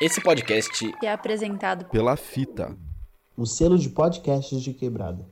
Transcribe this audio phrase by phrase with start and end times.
[0.00, 2.78] Esse podcast é apresentado pela Fita,
[3.36, 5.28] o selo de podcasts de quebrada.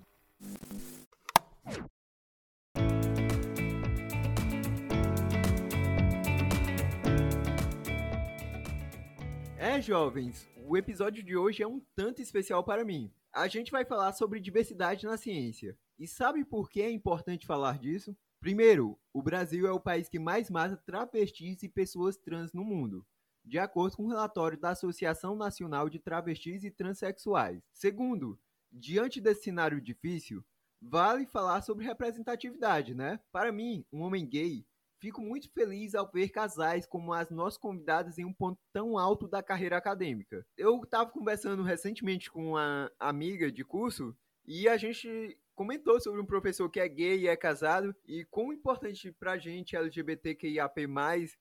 [9.56, 13.08] É, jovens, o episódio de hoje é um tanto especial para mim.
[13.32, 15.78] A gente vai falar sobre diversidade na ciência.
[15.96, 18.16] E sabe por que é importante falar disso?
[18.40, 23.06] Primeiro, o Brasil é o país que mais mata travestis e pessoas trans no mundo,
[23.46, 27.62] de acordo com o um relatório da Associação Nacional de Travestis e Transsexuais.
[27.72, 28.38] Segundo,
[28.72, 30.44] diante desse cenário difícil,
[30.82, 33.20] vale falar sobre representatividade, né?
[33.30, 34.66] Para mim, um homem gay,
[35.00, 39.28] fico muito feliz ao ver casais como as nossas convidadas em um ponto tão alto
[39.28, 40.44] da carreira acadêmica.
[40.56, 46.26] Eu estava conversando recentemente com uma amiga de curso e a gente comentou sobre um
[46.26, 50.86] professor que é gay e é casado e quão importante pra gente LGBTQIAP+,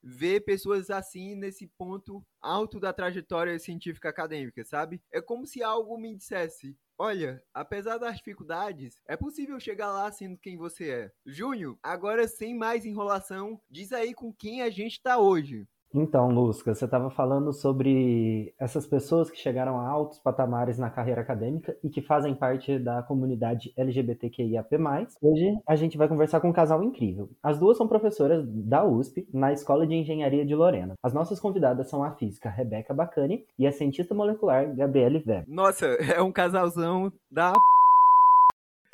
[0.01, 5.01] ver pessoas assim nesse ponto alto da trajetória científica acadêmica, sabe?
[5.11, 10.37] É como se algo me dissesse, Olha, apesar das dificuldades, é possível chegar lá sendo
[10.37, 11.11] quem você é.
[11.25, 15.67] Júnior, agora sem mais enrolação, diz aí com quem a gente tá hoje.
[15.93, 21.21] Então, Lusca, você estava falando sobre essas pessoas que chegaram a altos patamares na carreira
[21.21, 24.77] acadêmica e que fazem parte da comunidade LGBTQIAP+.
[25.21, 27.29] Hoje a gente vai conversar com um casal incrível.
[27.41, 30.95] As duas são professoras da USP, na Escola de Engenharia de Lorena.
[31.01, 35.45] As nossas convidadas são a física Rebeca Bacani e a cientista molecular Gabriele Weber.
[35.47, 37.53] Nossa, é um casalzão da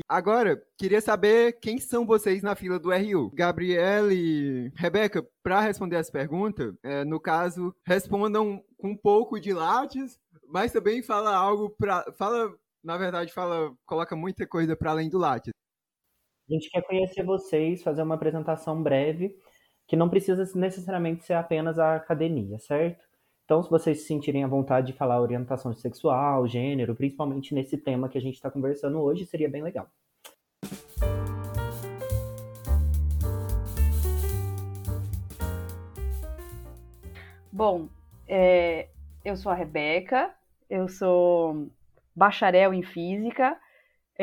[0.08, 3.32] Agora, queria saber quem são vocês na fila do RU.
[3.34, 10.20] Gabriele, Rebeca, para responder essa pergunta, é, no caso, respondam com um pouco de lattes,
[10.48, 15.18] mas também fala algo para, fala, na verdade, fala, coloca muita coisa para além do
[15.18, 15.52] lattes.
[16.50, 19.38] A gente quer conhecer vocês, fazer uma apresentação breve,
[19.88, 23.11] que não precisa necessariamente ser apenas a academia, certo?
[23.46, 28.08] Então, se vocês se sentirem à vontade de falar orientação sexual, gênero, principalmente nesse tema
[28.08, 29.90] que a gente está conversando hoje, seria bem legal.
[37.52, 37.90] Bom,
[38.28, 38.88] é,
[39.26, 40.34] eu sou a Rebeca,
[40.70, 41.70] eu sou
[42.16, 43.60] bacharel em física,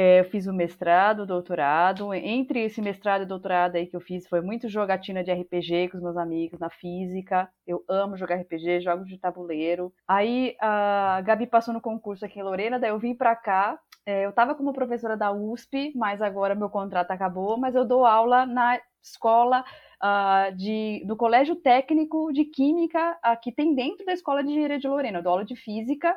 [0.00, 2.14] é, eu fiz o mestrado, o doutorado.
[2.14, 5.96] Entre esse mestrado e doutorado aí que eu fiz, foi muito jogatina de RPG com
[5.96, 7.50] os meus amigos na física.
[7.66, 9.92] Eu amo jogar RPG, jogos de tabuleiro.
[10.06, 13.76] Aí a Gabi passou no concurso aqui em Lorena, daí eu vim pra cá.
[14.06, 18.06] É, eu estava como professora da USP, mas agora meu contrato acabou, mas eu dou
[18.06, 19.64] aula na escola
[20.00, 24.78] uh, de, do Colégio Técnico de Química, uh, que tem dentro da Escola de Engenharia
[24.78, 25.18] de Lorena.
[25.18, 26.16] Eu dou aula de Física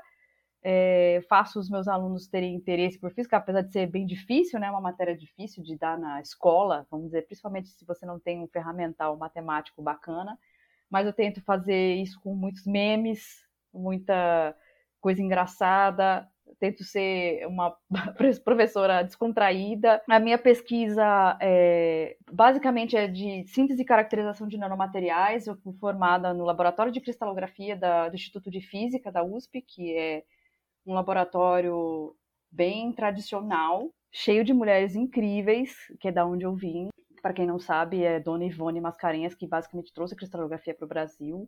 [0.64, 4.70] é, faço os meus alunos terem interesse por física, apesar de ser bem difícil, né,
[4.70, 8.48] uma matéria difícil de dar na escola, vamos dizer, principalmente se você não tem um
[8.48, 10.38] ferramental matemático bacana,
[10.90, 14.56] mas eu tento fazer isso com muitos memes, muita
[15.00, 16.30] coisa engraçada,
[16.60, 17.76] tento ser uma
[18.44, 20.02] professora descontraída.
[20.08, 25.48] A minha pesquisa é, basicamente é de síntese e caracterização de nanomateriais.
[25.48, 29.98] Eu fui formada no laboratório de cristalografia da, do Instituto de Física da USP, que
[29.98, 30.24] é
[30.86, 32.16] um laboratório
[32.52, 36.90] bem tradicional, cheio de mulheres incríveis, que é da onde eu vim.
[37.22, 40.90] Para quem não sabe, é Dona Ivone Mascarenhas, que basicamente trouxe a cristalografia para o
[40.90, 41.48] Brasil.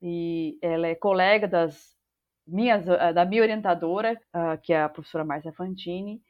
[0.00, 1.96] E ela é colega das
[2.46, 4.18] minhas, eh, da minha orientadora,
[4.62, 6.22] que é a professora Márcia Fantini.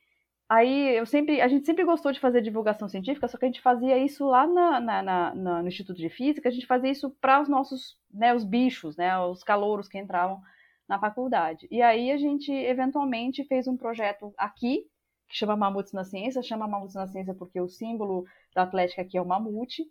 [0.48, 3.60] Aí eu sempre, a gente sempre gostou de fazer divulgação científica, só que a gente
[3.60, 7.42] fazia isso lá na, na, na, no Instituto de Física, a gente fazia isso para
[7.42, 10.40] os nossos, né, os bichos, né, os calouros que entravam
[10.88, 11.68] na faculdade.
[11.70, 14.86] E aí a gente eventualmente fez um projeto aqui,
[15.28, 19.18] que chama Mamutes na Ciência, chama Mamutes na Ciência porque o símbolo da Atlética aqui
[19.18, 19.84] é o mamute,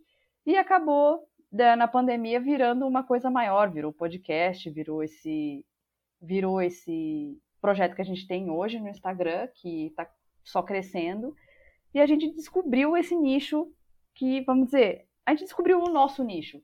[0.45, 5.63] e acabou na pandemia virando uma coisa maior, virou podcast, virou esse
[6.19, 10.09] virou esse projeto que a gente tem hoje no Instagram, que está
[10.43, 11.35] só crescendo,
[11.93, 13.71] e a gente descobriu esse nicho
[14.15, 16.61] que, vamos dizer, a gente descobriu o nosso nicho,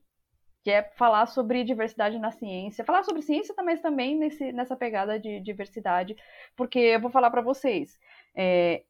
[0.64, 5.20] que é falar sobre diversidade na ciência, falar sobre ciência, mas também nesse, nessa pegada
[5.20, 6.16] de diversidade,
[6.56, 7.98] porque eu vou falar para vocês,
[8.34, 8.82] é,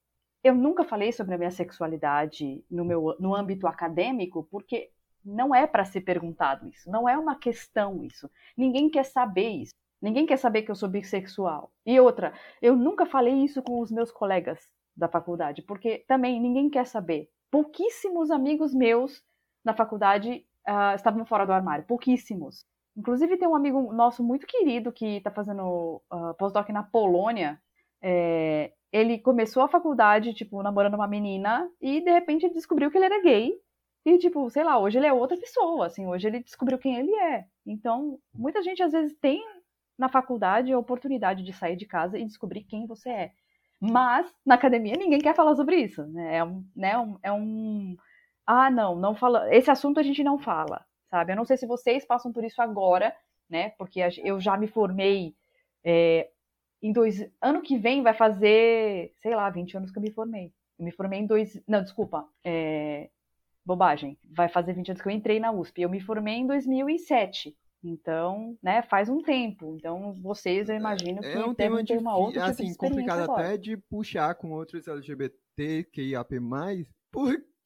[0.44, 4.91] eu nunca falei sobre a minha sexualidade no meu no âmbito acadêmico, porque
[5.25, 9.75] não é para ser perguntado isso, não é uma questão isso, ninguém quer saber isso,
[10.00, 11.73] ninguém quer saber que eu sou bissexual.
[11.85, 12.32] E outra,
[12.62, 14.61] eu nunca falei isso com os meus colegas
[14.97, 17.29] da faculdade, porque também ninguém quer saber.
[17.50, 19.25] Pouquíssimos amigos meus
[19.65, 22.64] na faculdade uh, estavam fora do armário, pouquíssimos.
[22.96, 27.61] Inclusive tem um amigo nosso muito querido que está fazendo uh, postdoc na Polônia.
[28.00, 33.06] É, ele começou a faculdade, tipo, namorando uma menina e de repente descobriu que ele
[33.06, 33.52] era gay.
[34.06, 37.14] E, tipo, sei lá, hoje ele é outra pessoa, assim, hoje ele descobriu quem ele
[37.14, 37.46] é.
[37.67, 39.43] Então, muita gente às vezes tem
[39.99, 43.32] na faculdade a oportunidade de sair de casa e descobrir quem você é.
[43.81, 46.05] Mas na academia ninguém quer falar sobre isso.
[46.06, 46.37] Né?
[46.37, 47.96] É um, né, é um.
[48.46, 49.52] Ah, não, não fala.
[49.55, 51.32] Esse assunto a gente não fala, sabe?
[51.32, 53.14] Eu não sei se vocês passam por isso agora,
[53.49, 53.70] né?
[53.70, 55.35] Porque eu já me formei.
[55.85, 56.31] É,
[56.82, 57.26] em dois.
[57.41, 60.52] Ano que vem vai fazer, sei lá, 20 anos que eu me formei.
[60.79, 61.61] Eu me formei em dois.
[61.67, 62.29] Não, desculpa.
[62.44, 63.08] É,
[63.64, 64.19] bobagem.
[64.31, 65.82] Vai fazer 20 anos que eu entrei na USP.
[65.82, 67.56] Eu me formei em 2007.
[67.82, 69.76] Então, né, faz um tempo.
[69.76, 71.55] Então, vocês, eu imagino que é um
[71.99, 73.43] uma outra assim, tipo complicado agora.
[73.43, 75.85] até de puxar com outros LGBT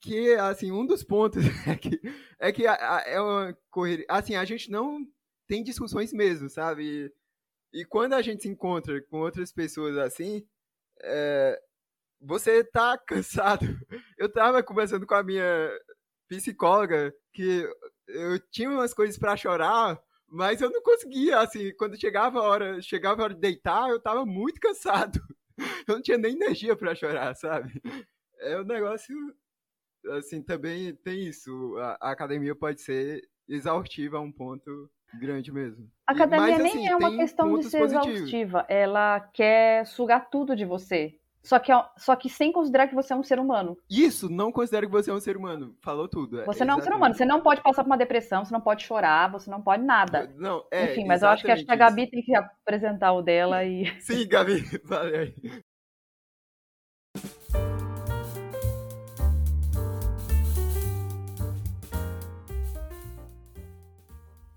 [0.00, 2.00] que assim, um dos pontos é que,
[2.38, 4.06] é que é uma correria...
[4.08, 5.06] Assim, a gente não
[5.46, 7.10] tem discussões mesmo, sabe?
[7.72, 10.46] E, e quando a gente se encontra com outras pessoas assim,
[11.02, 11.60] é,
[12.20, 13.66] você tá cansado.
[14.16, 15.70] Eu tava conversando com a minha
[16.28, 17.66] psicóloga que
[18.06, 22.82] eu tinha umas coisas para chorar, mas eu não conseguia, assim, quando chegava a hora,
[22.82, 25.20] chegava a hora de deitar, eu tava muito cansado.
[25.86, 27.80] Eu não tinha nem energia para chorar, sabe?
[28.40, 29.16] É um negócio
[30.16, 31.76] assim, também tem isso.
[31.78, 35.88] A, a, academia pode ser exaustiva a um ponto grande mesmo.
[36.06, 38.08] A academia Mas, nem assim, é uma questão de ser positivos.
[38.08, 38.66] exaustiva.
[38.69, 41.19] Ela quer sugar tudo de você.
[41.43, 43.76] Só que, só que sem considerar que você é um ser humano.
[43.88, 45.75] Isso, não considera que você é um ser humano.
[45.81, 46.40] Falou tudo.
[46.40, 47.14] É, você não é um ser humano.
[47.14, 50.31] Você não pode passar por uma depressão, você não pode chorar, você não pode nada.
[50.37, 52.11] Não, é, Enfim, mas eu acho que, acho que a Gabi isso.
[52.11, 53.87] tem que apresentar o dela e.
[54.00, 55.34] Sim, Gabi, fale aí.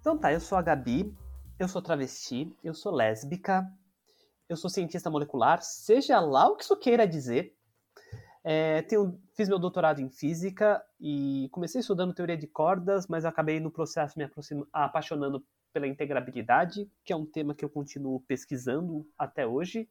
[0.02, 1.16] Então tá, eu sou a Gabi,
[1.60, 3.72] eu sou travesti, eu sou lésbica,
[4.50, 7.56] eu sou cientista molecular, seja lá o que isso queira dizer.
[8.44, 13.60] É, tenho, fiz meu doutorado em física e comecei estudando teoria de cordas, mas acabei
[13.60, 14.28] no processo me
[14.74, 19.88] apaixonando pela integrabilidade, que é um tema que eu continuo pesquisando até hoje,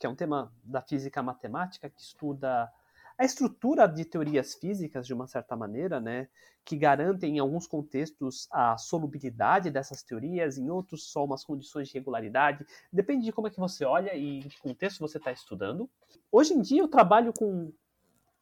[0.00, 2.68] que é um tema da física matemática que estuda
[3.16, 6.28] a estrutura de teorias físicas, de uma certa maneira, né,
[6.64, 11.94] que garantem em alguns contextos a solubilidade dessas teorias, em outros só umas condições de
[11.94, 15.88] regularidade, depende de como é que você olha e em que contexto você está estudando.
[16.32, 17.72] Hoje em dia eu trabalho com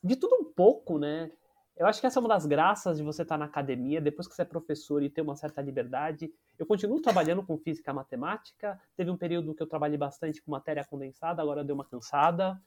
[0.03, 1.31] de tudo um pouco, né?
[1.77, 4.35] Eu acho que essa é uma das graças de você estar na academia, depois que
[4.35, 6.33] você é professor e ter uma certa liberdade.
[6.59, 8.81] Eu continuo trabalhando com física matemática.
[8.97, 12.61] Teve um período que eu trabalhei bastante com matéria condensada, agora deu uma cansada.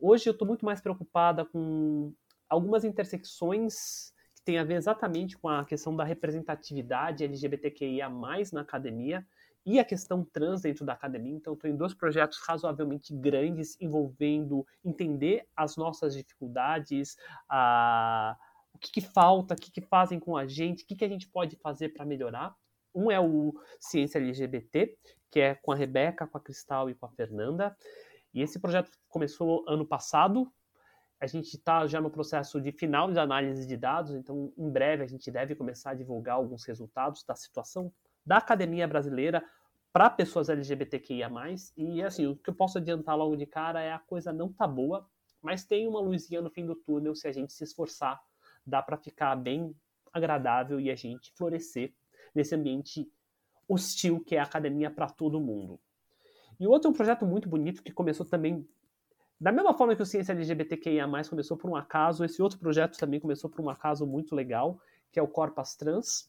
[0.00, 2.12] Hoje eu estou muito mais preocupada com
[2.48, 8.08] algumas intersecções que têm a ver exatamente com a questão da representatividade LGBTQIA+,
[8.52, 9.26] na academia,
[9.66, 11.34] e a questão trans dentro da academia.
[11.34, 17.16] Então, estou em dois projetos razoavelmente grandes envolvendo entender as nossas dificuldades,
[17.48, 18.36] a,
[18.72, 21.08] o que, que falta, o que, que, fazem com a gente, o que, que a
[21.08, 22.54] gente pode fazer para melhorar.
[22.94, 24.96] Um é o Ciência LGBT,
[25.30, 27.76] que é com a Rebeca, com a Cristal e com a Fernanda.
[28.32, 30.52] E esse projeto começou ano passado.
[31.20, 35.02] A gente está já no processo de final de análise de dados, então em breve
[35.02, 37.92] a gente deve começar a divulgar alguns resultados da situação
[38.24, 39.44] da academia brasileira
[39.92, 41.30] para pessoas LGBTQIA+.
[41.76, 44.66] E assim, o que eu posso adiantar logo de cara é a coisa não tá
[44.66, 45.08] boa,
[45.42, 48.20] mas tem uma luzinha no fim do túnel se a gente se esforçar,
[48.66, 49.74] dá para ficar bem
[50.12, 51.94] agradável e a gente florescer
[52.34, 53.10] nesse ambiente
[53.68, 55.80] hostil que é a academia para todo mundo.
[56.58, 58.66] E o outro é um projeto muito bonito que começou também.
[59.40, 63.20] Da mesma forma que o Ciência LGBTQIA começou por um acaso, esse outro projeto também
[63.20, 64.80] começou por um acaso muito legal,
[65.12, 66.28] que é o Corpas Trans,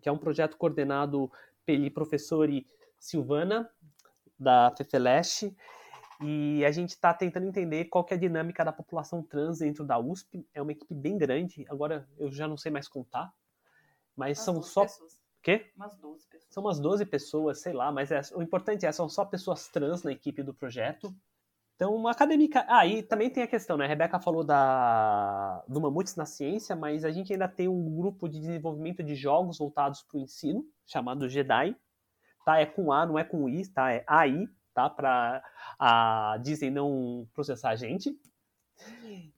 [0.00, 1.30] que é um projeto coordenado
[1.64, 2.52] pela professora
[2.98, 3.70] Silvana,
[4.38, 5.54] da FEFELESH,
[6.20, 9.98] e a gente está tentando entender qual é a dinâmica da população trans dentro da
[9.98, 10.46] USP.
[10.54, 13.32] É uma equipe bem grande, agora eu já não sei mais contar,
[14.16, 14.82] mas As são só.
[14.82, 15.23] Pessoas.
[15.44, 15.66] Quê?
[15.76, 16.54] Umas 12 pessoas.
[16.54, 20.02] São umas 12 pessoas, sei lá, mas é, o importante é, são só pessoas trans
[20.02, 21.14] na equipe do projeto.
[21.76, 22.64] Então, uma acadêmica.
[22.66, 23.84] Ah, e também tem a questão, né?
[23.84, 28.26] A Rebeca falou da, do Mamutes na Ciência, mas a gente ainda tem um grupo
[28.26, 31.76] de desenvolvimento de jogos voltados para o ensino, chamado Jedi.
[32.46, 32.58] Tá?
[32.58, 33.92] É com A, não é com I, tá?
[33.92, 34.88] É AI, tá?
[34.88, 35.44] Para
[35.78, 38.18] a Disney não processar a gente.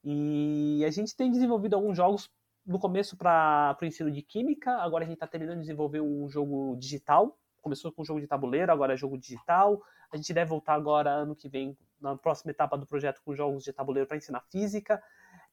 [0.04, 2.30] E a gente tem desenvolvido alguns jogos
[2.66, 6.28] no começo para o ensino de química, agora a gente está terminando de desenvolver um
[6.28, 7.38] jogo digital.
[7.62, 9.80] Começou com um jogo de tabuleiro, agora é jogo digital.
[10.10, 13.62] A gente deve voltar agora ano que vem, na próxima etapa do projeto, com jogos
[13.62, 15.00] de tabuleiro para ensinar física.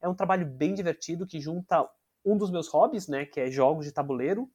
[0.02, 1.88] É um trabalho bem divertido que junta
[2.26, 4.50] um dos meus hobbies, né, que é jogos de tabuleiro.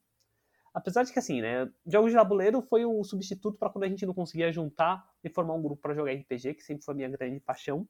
[0.74, 4.04] Apesar de que, assim, né, jogos de tabuleiro foi um substituto para quando a gente
[4.04, 7.08] não conseguia juntar e formar um grupo para jogar RPG, que sempre foi a minha
[7.08, 7.86] grande paixão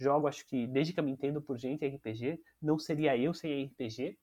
[0.00, 3.64] jogo, acho que desde que eu me entendo por gente RPG, não seria eu sem
[3.66, 4.18] RPG.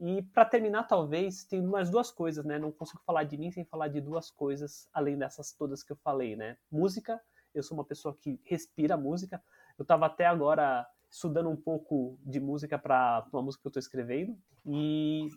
[0.00, 2.58] E para terminar, talvez, tem mais duas coisas, né?
[2.58, 5.96] Não consigo falar de mim sem falar de duas coisas, além dessas todas que eu
[5.96, 6.56] falei, né?
[6.70, 7.20] Música,
[7.54, 9.42] eu sou uma pessoa que respira música.
[9.78, 13.80] Eu estava até agora estudando um pouco de música para uma música que eu estou
[13.80, 14.36] escrevendo.
[14.66, 15.28] E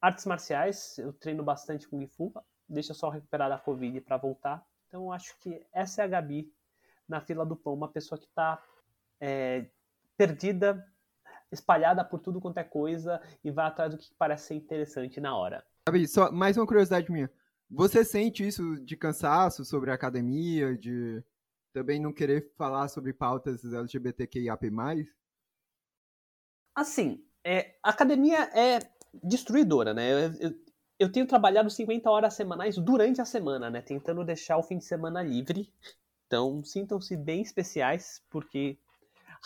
[0.00, 2.34] artes marciais, eu treino bastante Kung Fu,
[2.68, 4.66] deixa só recuperar da Covid para voltar.
[4.88, 6.52] Então, acho que essa é a Gabi
[7.08, 8.62] na fila do pão, uma pessoa que está
[9.20, 9.66] é,
[10.16, 10.84] perdida,
[11.50, 15.36] espalhada por tudo quanto é coisa e vai atrás do que parece ser interessante na
[15.36, 15.64] hora.
[15.88, 17.30] Gabi, só mais uma curiosidade minha.
[17.70, 21.22] Você sente isso de cansaço sobre a academia, de
[21.72, 24.70] também não querer falar sobre pautas LGBTQIAP+.
[26.74, 28.78] Assim, é, a academia é
[29.22, 30.12] destruidora, né?
[30.12, 30.54] Eu, eu,
[30.98, 33.82] eu, tenho trabalhado 50 horas semanais durante a semana, né?
[33.82, 35.72] Tentando deixar o fim de semana livre.
[36.26, 38.78] Então, sintam-se bem especiais, porque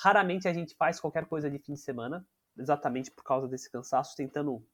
[0.03, 2.27] raramente a gente faz qualquer coisa de fim de semana,
[2.59, 4.65] exatamente por causa desse cansaço, tentando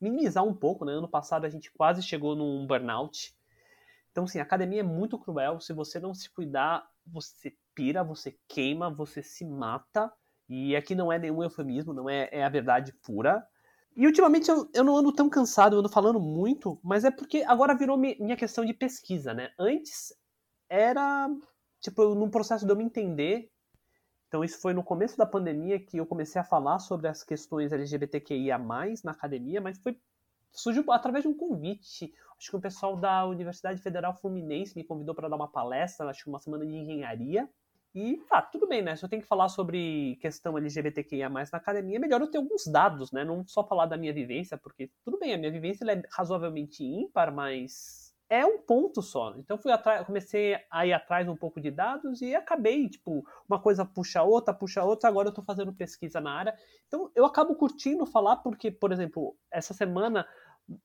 [0.00, 0.92] minimizar um pouco, né?
[0.92, 3.34] Ano passado a gente quase chegou num burnout.
[4.10, 5.60] Então, sim, a academia é muito cruel.
[5.60, 10.12] Se você não se cuidar, você pira, você queima, você se mata.
[10.48, 13.46] E aqui não é nenhum eufemismo, não é, é a verdade pura.
[13.96, 17.42] E ultimamente eu, eu não ando tão cansado, eu ando falando muito, mas é porque
[17.42, 19.50] agora virou minha questão de pesquisa, né?
[19.58, 20.14] Antes
[20.68, 21.28] era,
[21.80, 23.50] tipo, num processo de eu me entender.
[24.28, 27.72] Então isso foi no começo da pandemia que eu comecei a falar sobre as questões
[27.72, 29.98] LGBTQIA+, na academia, mas foi
[30.52, 32.12] surgiu através de um convite.
[32.38, 36.24] Acho que o pessoal da Universidade Federal Fluminense me convidou para dar uma palestra, acho
[36.24, 37.48] que uma semana de engenharia.
[37.94, 38.94] E tá, tudo bem, né?
[38.94, 42.66] Se eu tenho que falar sobre questão LGBTQIA na academia, é melhor eu ter alguns
[42.66, 43.24] dados, né?
[43.24, 47.32] Não só falar da minha vivência, porque tudo bem, a minha vivência é razoavelmente ímpar,
[47.34, 49.34] mas é um ponto só.
[49.38, 53.60] Então fui atrás, comecei a ir atrás um pouco de dados e acabei, tipo, uma
[53.60, 56.54] coisa puxa outra, puxa outra, agora eu tô fazendo pesquisa na área.
[56.86, 60.26] Então eu acabo curtindo falar porque, por exemplo, essa semana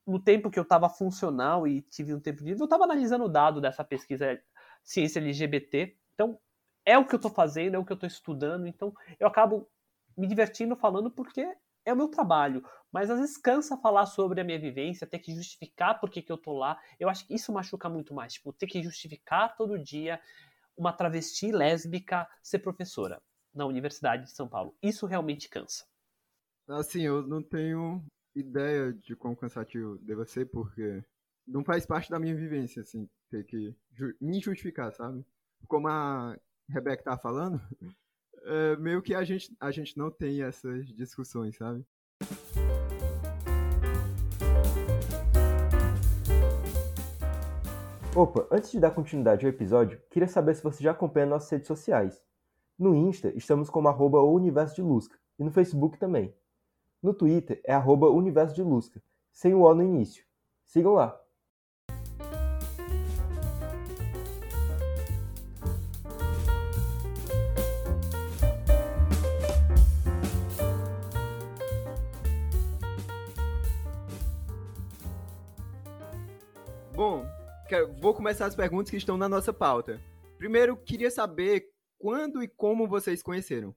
[0.06, 3.28] no tempo que eu estava funcional e tive um tempo livre, eu estava analisando o
[3.28, 4.40] dado dessa pesquisa
[4.82, 5.96] ciência LGBT.
[6.14, 6.38] Então,
[6.86, 8.66] é o que eu estou fazendo, é o que eu estou estudando.
[8.66, 9.68] Então, eu acabo
[10.16, 12.64] me divertindo falando porque é o meu trabalho.
[12.92, 16.30] Mas às vezes cansa falar sobre a minha vivência, ter que justificar por que, que
[16.30, 16.80] eu tô lá.
[16.98, 18.34] Eu acho que isso machuca muito mais.
[18.34, 20.20] Tipo, ter que justificar todo dia
[20.76, 23.20] uma travesti lésbica ser professora
[23.54, 24.76] na Universidade de São Paulo.
[24.82, 25.84] Isso realmente cansa.
[26.68, 31.04] Assim, eu não tenho ideia de quão cansativo deve ser, porque
[31.46, 35.24] não faz parte da minha vivência, assim, ter que ju me justificar, sabe?
[35.68, 36.36] Como a
[36.68, 37.60] Rebeca tá falando,
[38.44, 41.84] é, meio que a gente, a gente não tem essas discussões, sabe?
[48.14, 51.66] Opa, antes de dar continuidade ao episódio, queria saber se você já acompanha nossas redes
[51.66, 52.22] sociais.
[52.78, 56.32] No Insta, estamos como arroba o Universo de Lusca, e no Facebook também.
[57.02, 60.24] No Twitter é arroba Universo de Lusca, sem o O no início.
[60.64, 61.20] Sigam lá.
[78.04, 79.98] Vou começar as perguntas que estão na nossa pauta.
[80.36, 83.74] Primeiro, queria saber quando e como vocês conheceram.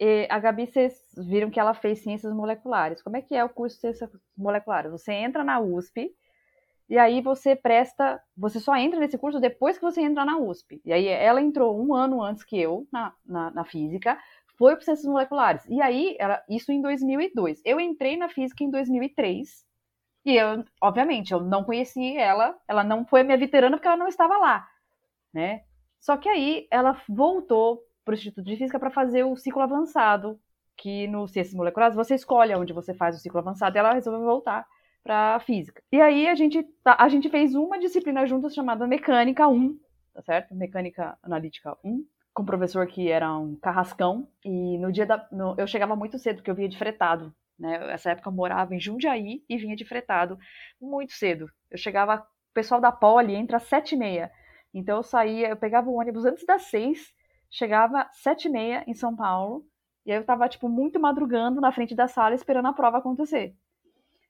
[0.00, 3.02] E a Gabi, vocês viram que ela fez ciências moleculares.
[3.02, 4.90] Como é que é o curso de ciências moleculares?
[4.90, 6.16] Você entra na USP
[6.88, 8.18] e aí você presta.
[8.38, 10.80] Você só entra nesse curso depois que você entra na USP.
[10.86, 14.18] E aí ela entrou um ano antes que eu na, na, na física,
[14.56, 15.62] foi para ciências moleculares.
[15.68, 17.60] E aí, ela, isso em 2002.
[17.66, 19.70] Eu entrei na física em 2003.
[20.24, 24.08] E eu, obviamente, eu não conheci ela, ela não foi minha veterana porque ela não
[24.08, 24.68] estava lá,
[25.32, 25.64] né?
[26.00, 30.38] Só que aí ela voltou para o Instituto de Física para fazer o ciclo avançado,
[30.76, 34.24] que no Ciências Moleculares você escolhe onde você faz o ciclo avançado e ela resolveu
[34.24, 34.66] voltar
[35.02, 35.82] para física.
[35.90, 39.78] E aí a gente, tá, a gente fez uma disciplina juntas chamada Mecânica 1,
[40.14, 40.54] tá certo?
[40.54, 45.26] Mecânica Analítica 1, com um professor que era um carrascão, e no dia da.
[45.30, 47.34] No, eu chegava muito cedo, porque eu vinha de fretado.
[47.58, 47.92] Né?
[47.92, 50.38] Essa época eu morava em Jundiaí e vinha de fretado
[50.80, 51.50] muito cedo.
[51.70, 54.30] Eu chegava, o pessoal da Poli entra às sete e meia.
[54.74, 57.12] Então eu saía, eu pegava o ônibus antes das seis
[57.52, 59.62] Chegava sete e meia em São Paulo,
[60.06, 63.54] e aí eu tava, tipo, muito madrugando na frente da sala esperando a prova acontecer.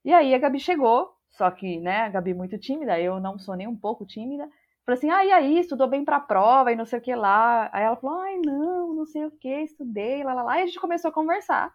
[0.05, 3.55] E aí a Gabi chegou, só que, né, a Gabi muito tímida, eu não sou
[3.55, 4.49] nem um pouco tímida.
[4.85, 7.71] Falei assim, ah, e aí, estudou bem pra prova e não sei o que lá.
[7.73, 10.59] Aí ela falou, ai, não, não sei o que, estudei, lá, lá, lá.
[10.59, 11.73] E a gente começou a conversar.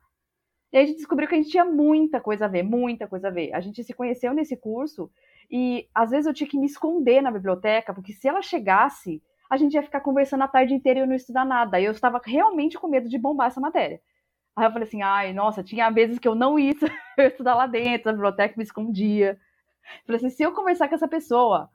[0.71, 3.31] E a gente descobriu que a gente tinha muita coisa a ver, muita coisa a
[3.31, 3.53] ver.
[3.53, 5.09] A gente se conheceu nesse curso
[5.49, 9.57] e às vezes eu tinha que me esconder na biblioteca, porque se ela chegasse a
[9.57, 11.79] gente ia ficar conversando a tarde inteira e eu não estudar nada.
[11.79, 14.01] E eu estava realmente com medo de bombar essa matéria.
[14.55, 16.73] Aí eu falei assim, ai, nossa, tinha vezes que eu não ia
[17.17, 19.37] estudar lá dentro, na biblioteca me escondia.
[20.05, 21.69] Falei assim, se eu conversar com essa pessoa,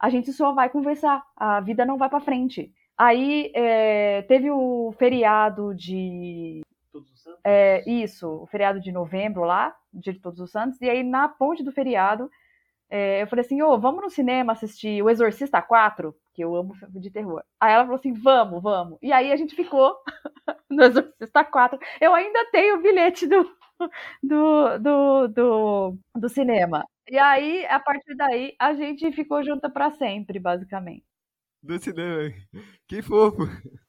[0.00, 2.72] a gente só vai conversar, a vida não vai para frente.
[2.96, 6.62] Aí é, teve o feriado de.
[7.44, 11.28] É, isso, o feriado de novembro lá, dia de Todos os Santos, e aí na
[11.28, 12.30] ponte do feriado,
[12.88, 16.74] é, eu falei assim, ô, vamos no cinema assistir O Exorcista 4, que eu amo
[16.74, 17.42] filme de terror.
[17.60, 18.98] Aí ela falou assim, vamos, vamos.
[19.02, 19.96] E aí a gente ficou
[20.70, 21.78] no Exorcista 4.
[22.00, 23.44] Eu ainda tenho o bilhete do,
[24.22, 26.86] do, do, do, do cinema.
[27.08, 31.04] E aí, a partir daí, a gente ficou junta para sempre, basicamente.
[31.62, 32.32] Do cinema.
[32.86, 33.42] Que fofo.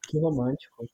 [0.07, 0.85] Que romântico.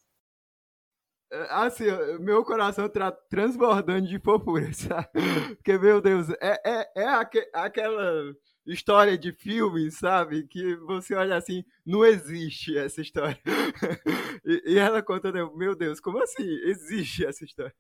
[1.31, 1.85] É, Assim,
[2.19, 5.07] meu coração tá transbordando de fofura, sabe?
[5.55, 8.35] Porque, meu Deus, é, é, é aque- aquela
[8.65, 10.45] história de filme, sabe?
[10.47, 13.39] Que você olha assim, não existe essa história.
[14.43, 16.43] E, e ela contando, meu Deus, como assim?
[16.65, 17.75] Existe essa história.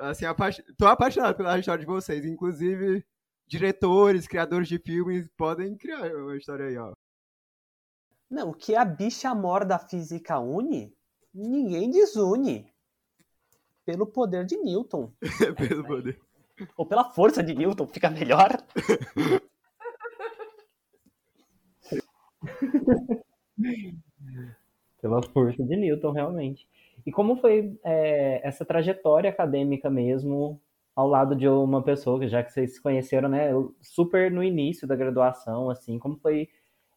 [0.00, 0.24] Assim,
[0.78, 2.24] tô apaixonado pela história de vocês.
[2.24, 3.04] Inclusive,
[3.46, 6.92] diretores, criadores de filmes podem criar uma história aí, ó.
[8.30, 10.95] Não, que a bicha mor da física une,
[11.36, 12.66] ninguém desune.
[13.84, 15.12] Pelo poder de Newton.
[15.56, 16.18] Pelo poder.
[16.76, 18.48] Ou pela força de Newton, fica melhor.
[25.00, 26.66] Pela força de Newton, realmente.
[27.04, 30.58] E como foi é, essa trajetória acadêmica mesmo,
[30.94, 33.50] ao lado de uma pessoa, que já que vocês se conheceram, né,
[33.82, 36.48] super no início da graduação, assim, como foi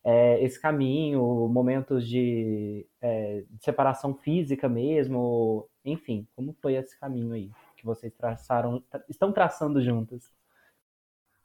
[0.03, 7.33] é, esse caminho, momentos de, é, de separação física mesmo, enfim, como foi esse caminho
[7.33, 10.31] aí que vocês traçaram, tra- estão traçando juntas?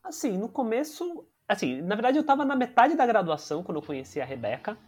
[0.03, 1.27] Assim, no começo.
[1.49, 4.79] Assim, na verdade, eu estava na metade da graduação quando eu conheci a Rebeca.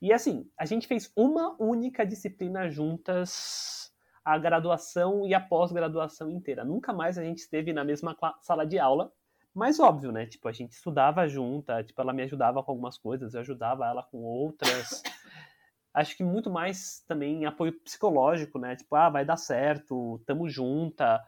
[0.00, 3.92] E assim, a gente fez uma única disciplina juntas,
[4.24, 6.64] a graduação e a pós-graduação inteira.
[6.64, 9.12] Nunca mais a gente esteve na mesma sala de aula.
[9.54, 10.26] Mas óbvio, né?
[10.26, 14.02] Tipo, a gente estudava junta, tipo, ela me ajudava com algumas coisas, eu ajudava ela
[14.02, 15.02] com outras.
[15.94, 18.74] Acho que muito mais também apoio psicológico, né?
[18.74, 21.22] Tipo, ah, vai dar certo, tamo junta.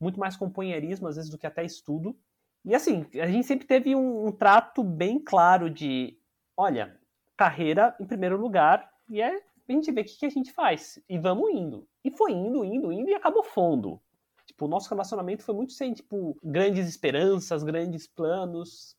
[0.00, 2.16] Muito mais companheirismo, às vezes, do que até estudo.
[2.64, 6.16] E assim, a gente sempre teve um, um trato bem claro de,
[6.56, 6.96] olha,
[7.36, 11.02] carreira em primeiro lugar, e é a gente vê o que, que a gente faz.
[11.08, 11.88] E vamos indo.
[12.04, 14.00] E foi indo, indo, indo, e acabou fundo.
[14.46, 18.96] Tipo, o nosso relacionamento foi muito sem, tipo, grandes esperanças, grandes planos.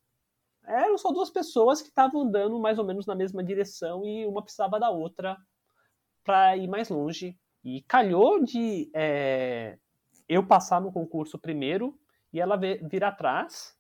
[0.65, 4.41] Eram só duas pessoas que estavam andando mais ou menos na mesma direção e uma
[4.41, 5.38] precisava da outra
[6.23, 7.38] para ir mais longe.
[7.63, 9.77] E calhou de é,
[10.27, 11.99] eu passar no concurso primeiro
[12.32, 13.77] e ela vir atrás,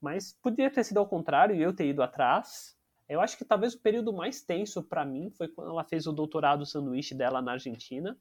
[0.00, 2.76] mas poderia ter sido ao contrário e eu ter ido atrás.
[3.08, 6.12] Eu acho que talvez o período mais tenso para mim foi quando ela fez o
[6.12, 8.18] doutorado sanduíche dela na Argentina.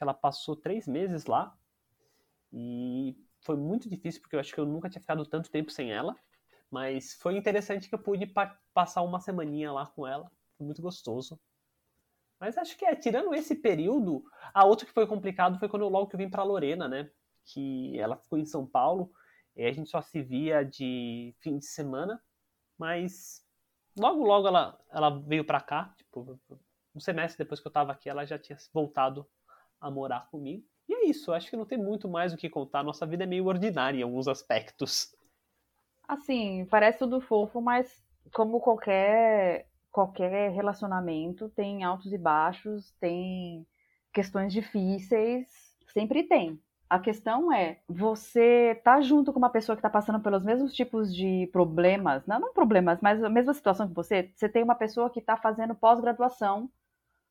[0.00, 1.56] Ela passou três meses lá
[2.56, 5.92] e foi muito difícil porque eu acho que eu nunca tinha ficado tanto tempo sem
[5.92, 6.16] ela.
[6.70, 10.30] Mas foi interessante que eu pude pa- passar uma semaninha lá com ela.
[10.58, 11.40] Foi muito gostoso.
[12.38, 15.88] Mas acho que é, tirando esse período, a outra que foi complicado foi quando eu,
[15.88, 17.10] logo que eu vim para Lorena, né?
[17.46, 19.10] Que ela ficou em São Paulo,
[19.56, 22.22] e a gente só se via de fim de semana,
[22.78, 23.44] mas
[23.98, 26.38] logo logo ela, ela veio para cá, tipo,
[26.94, 29.26] um semestre depois que eu tava aqui, ela já tinha voltado
[29.80, 30.66] a morar comigo.
[30.88, 32.82] E é isso, acho que não tem muito mais o que contar.
[32.82, 35.14] Nossa vida é meio ordinária em alguns aspectos.
[36.06, 43.66] Assim, parece tudo fofo, mas como qualquer qualquer relacionamento tem altos e baixos, tem
[44.12, 45.46] questões difíceis,
[45.90, 46.60] sempre tem.
[46.88, 51.14] A questão é, você tá junto com uma pessoa que tá passando pelos mesmos tipos
[51.14, 55.08] de problemas, não, não problemas, mas a mesma situação que você, você tem uma pessoa
[55.08, 56.70] que tá fazendo pós-graduação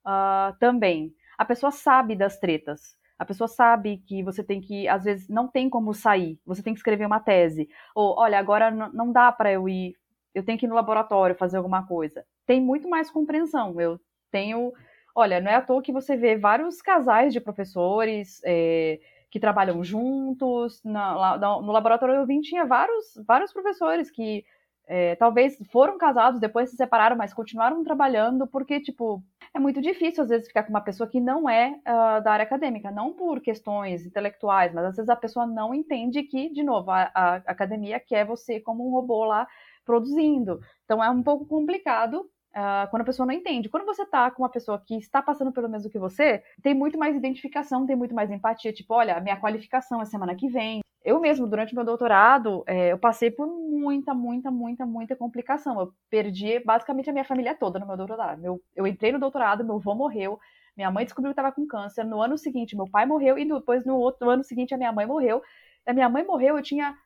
[0.04, 1.16] ah, também.
[1.38, 2.98] A pessoa sabe das tretas.
[3.18, 6.40] A pessoa sabe que você tem que, às vezes, não tem como sair.
[6.46, 7.68] Você tem que escrever uma tese.
[7.96, 9.96] Ou, olha, agora não dá para eu ir.
[10.34, 12.26] Eu tenho que ir no laboratório fazer alguma coisa.
[12.46, 13.80] Tem muito mais compreensão.
[13.80, 14.00] Eu
[14.32, 14.74] tenho.
[15.16, 19.00] Olha, não é à toa que você vê vários casais de professores é,
[19.32, 20.82] que trabalham juntos.
[20.84, 24.44] Na- no, no laboratório eu vim, tinha vários, vários professores que
[24.88, 30.24] é, talvez foram casados, depois se separaram, mas continuaram trabalhando, porque, tipo, é muito difícil
[30.24, 33.42] às vezes ficar com uma pessoa que não é ah, da área acadêmica, não por
[33.42, 38.00] questões intelectuais, mas às vezes a pessoa não entende que, de novo, a, a academia
[38.00, 39.48] quer você como um robô lá
[39.86, 40.60] produzindo.
[40.84, 43.70] Então é um pouco complicado ah, quando a pessoa não entende.
[43.70, 46.98] Quando você tá com uma pessoa que está passando pelo mesmo que você, tem muito
[46.98, 48.74] mais identificação, tem muito mais empatia.
[48.74, 50.82] Tipo, olha, minha qualificação é semana que vem.
[51.06, 55.80] Eu mesmo, durante meu doutorado, eh, eu passei por muita, muita, muita, muita complicação.
[55.80, 58.42] Eu perdi basicamente a minha família toda no meu doutorado.
[58.42, 60.40] Meu- eu entrei no doutorado, meu avô morreu,
[60.78, 62.04] Minha mãe descobriu que estava com câncer.
[62.04, 63.38] No ano seguinte, meu pai morreu.
[63.38, 65.42] E depois, no outro no ano seguinte, a minha mãe morreu.
[65.86, 66.98] A minha mãe morreu, eu tinha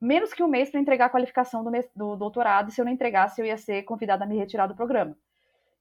[0.00, 2.68] menos que um mês para entregar a qualificação do, do, doutorado.
[2.68, 5.16] E se eu não entregasse, eu ia ser convidada a me retirar do programa.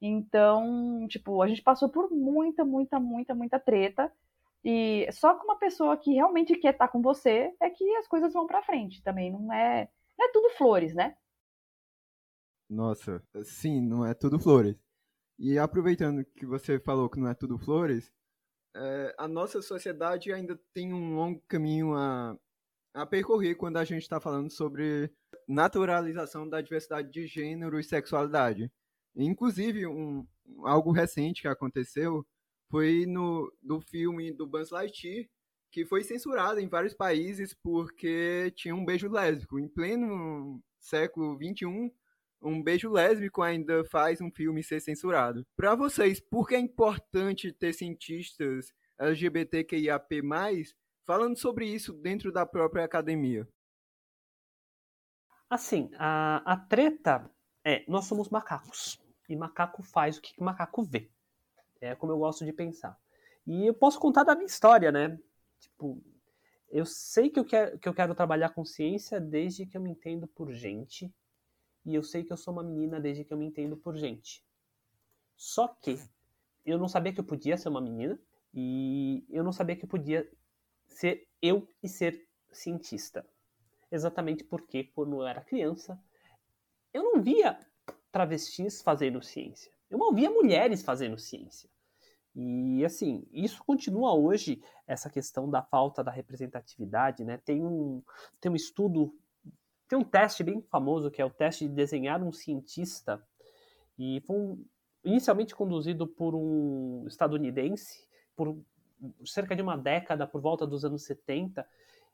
[0.01, 4.11] Então, tipo, a gente passou por muita, muita, muita, muita treta.
[4.63, 8.33] E só com uma pessoa que realmente quer estar com você é que as coisas
[8.33, 9.01] vão para frente.
[9.01, 11.15] Também não é, não é tudo flores, né?
[12.69, 14.77] Nossa, sim, não é tudo flores.
[15.37, 18.11] E aproveitando que você falou que não é tudo flores,
[18.75, 22.37] é, a nossa sociedade ainda tem um longo caminho a,
[22.93, 25.11] a percorrer quando a gente está falando sobre
[25.47, 28.71] naturalização da diversidade de gênero e sexualidade.
[29.15, 30.25] Inclusive, um,
[30.63, 32.25] algo recente que aconteceu
[32.71, 35.27] foi no do filme do Buzz Lightyear,
[35.69, 39.59] que foi censurado em vários países porque tinha um beijo lésbico.
[39.59, 41.93] Em pleno século XXI,
[42.41, 45.45] um beijo lésbico ainda faz um filme ser censurado.
[45.55, 50.21] Para vocês, por que é importante ter cientistas LGBTQIAP+,
[51.05, 53.47] falando sobre isso dentro da própria academia?
[55.49, 57.29] Assim, a, a treta
[57.65, 58.99] é, nós somos macacos.
[59.27, 61.09] E macaco faz o que, que macaco vê.
[61.81, 62.97] É como eu gosto de pensar.
[63.45, 65.19] E eu posso contar da minha história, né?
[65.59, 66.01] Tipo,
[66.69, 69.89] eu sei que eu quero, que eu quero trabalhar com ciência desde que eu me
[69.89, 71.13] entendo por gente
[71.83, 74.45] e eu sei que eu sou uma menina desde que eu me entendo por gente.
[75.35, 75.97] Só que
[76.65, 78.19] eu não sabia que eu podia ser uma menina
[78.53, 80.29] e eu não sabia que eu podia
[80.87, 83.25] ser eu e ser cientista.
[83.91, 86.01] Exatamente porque, quando eu era criança,
[86.93, 87.59] eu não via
[88.11, 89.71] travestis fazendo ciência.
[89.91, 91.69] Eu não via mulheres fazendo ciência.
[92.33, 97.37] E assim, isso continua hoje, essa questão da falta da representatividade, né?
[97.43, 98.01] Tem um,
[98.39, 99.13] tem um estudo
[99.89, 103.21] tem um teste bem famoso que é o teste de desenhar um cientista
[103.99, 104.65] e foi um,
[105.03, 108.57] inicialmente conduzido por um estadunidense por
[109.25, 111.67] cerca de uma década, por volta dos anos 70,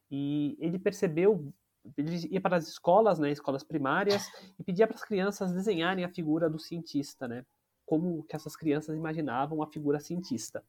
[0.09, 1.53] e ele percebeu
[1.95, 4.27] ele ia para as escolas, né, escolas primárias,
[4.59, 7.45] e pedia para as crianças desenharem a figura do cientista, né,
[7.87, 10.63] como que essas crianças imaginavam a figura cientista.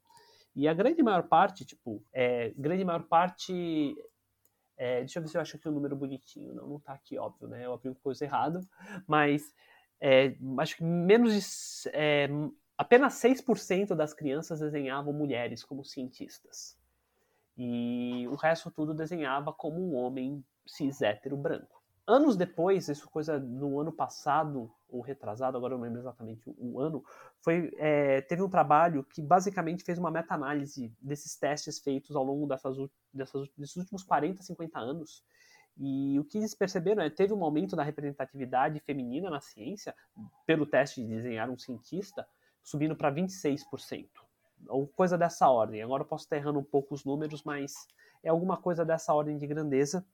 [0.56, 3.94] E a grande maior parte, tipo, é, grande maior parte
[4.78, 6.54] é, deixa eu ver se eu acho aqui um número bonitinho.
[6.54, 7.66] Não, não tá aqui, óbvio, né?
[7.66, 8.60] Eu abri coisa errado.
[9.06, 9.52] Mas
[10.00, 11.90] é, acho que menos de.
[11.92, 12.28] É,
[12.76, 16.78] apenas 6% das crianças desenhavam mulheres como cientistas.
[17.56, 21.77] E o resto tudo desenhava como um homem cis hétero branco.
[22.10, 26.80] Anos depois, isso coisa no ano passado, ou retrasado, agora eu não lembro exatamente o,
[26.80, 27.04] ano,
[27.44, 32.46] foi, é, teve um trabalho que basicamente fez uma meta-análise desses testes feitos ao longo
[32.46, 32.78] dessas,
[33.12, 35.22] dessas, desses últimos 40, 50 anos.
[35.76, 39.94] E o que eles perceberam é teve um aumento da representatividade feminina na ciência,
[40.46, 42.26] pelo teste de desenhar um cientista,
[42.62, 44.08] subindo para 26%.
[44.66, 45.82] Ou coisa dessa ordem.
[45.82, 47.86] Agora eu posso estar errando um pouco os números, mas
[48.22, 50.06] é alguma coisa dessa ordem de grandeza.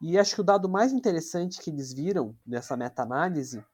[0.00, 3.64] E acho que o dado mais interessante que eles viram nessa meta-análise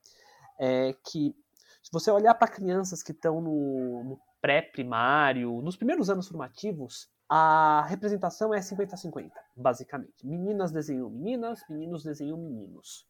[0.58, 1.34] é que,
[1.82, 7.84] se você olhar para crianças que estão no, no pré-primário, nos primeiros anos formativos, a
[7.88, 10.24] representação é 50-50, basicamente.
[10.24, 13.06] Meninas desenham meninas, meninos desenham meninos.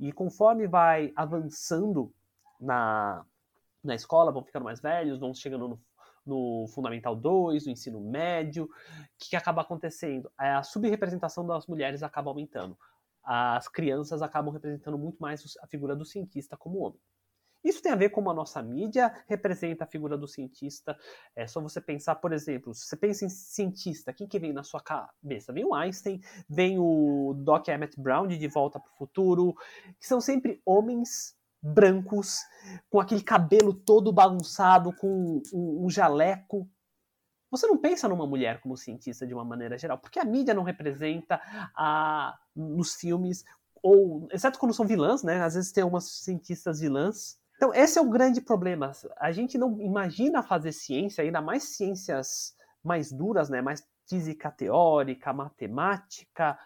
[0.00, 2.12] E conforme vai avançando
[2.58, 3.24] na,
[3.84, 5.80] na escola, vão ficando mais velhos, vão chegando no
[6.24, 8.64] no Fundamental 2, no ensino médio.
[8.64, 8.68] O
[9.18, 10.30] que, que acaba acontecendo?
[10.40, 12.76] É, a subrepresentação das mulheres acaba aumentando.
[13.24, 17.00] As crianças acabam representando muito mais a figura do cientista como homem.
[17.64, 20.98] Isso tem a ver com a nossa mídia representa a figura do cientista.
[21.34, 24.64] É só você pensar, por exemplo, se você pensa em cientista, quem que vem na
[24.64, 25.52] sua cabeça?
[25.52, 29.54] Vem o Einstein, vem o Doc Emmett Brown de De Volta para o Futuro,
[30.00, 32.40] que são sempre homens brancos,
[32.90, 36.68] com aquele cabelo todo bagunçado, com um, um jaleco.
[37.50, 40.62] Você não pensa numa mulher como cientista de uma maneira geral, porque a mídia não
[40.62, 41.40] representa
[41.76, 43.44] a, nos filmes,
[43.82, 45.42] ou exceto quando são vilãs, né?
[45.42, 47.38] Às vezes tem umas cientistas vilãs.
[47.56, 48.90] Então, esse é o grande problema.
[49.18, 53.60] A gente não imagina fazer ciência, ainda mais ciências mais duras, né?
[53.62, 56.58] Mais física teórica, matemática,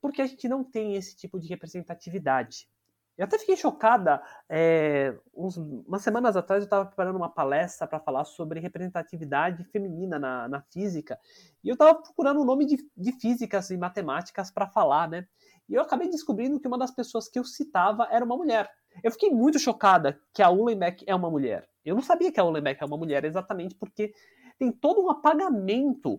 [0.00, 2.68] porque a gente não tem esse tipo de representatividade.
[3.16, 4.22] Eu até fiquei chocada.
[4.48, 10.18] É, uns, umas semanas atrás eu estava preparando uma palestra para falar sobre representatividade feminina
[10.18, 11.18] na, na física.
[11.62, 15.26] E eu estava procurando um nome de, de físicas e matemáticas para falar, né?
[15.68, 18.68] E eu acabei descobrindo que uma das pessoas que eu citava era uma mulher.
[19.02, 21.68] Eu fiquei muito chocada que a Uhlenbeck é uma mulher.
[21.84, 24.12] Eu não sabia que a Uhlenbeck é uma mulher exatamente porque
[24.58, 26.18] tem todo um apagamento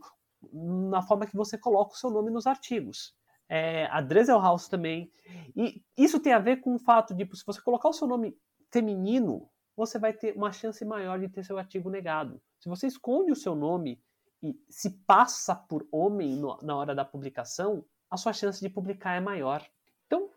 [0.52, 3.16] na forma que você coloca o seu nome nos artigos
[3.54, 5.12] é, a Dresselhaus também.
[5.56, 8.36] E isso tem a ver com o fato de, se você colocar o seu nome
[8.72, 12.42] feminino, você vai ter uma chance maior de ter seu artigo negado.
[12.60, 14.02] Se você esconde o seu nome
[14.42, 19.14] e se passa por homem no, na hora da publicação, a sua chance de publicar
[19.14, 19.64] é maior.
[20.08, 20.32] Então,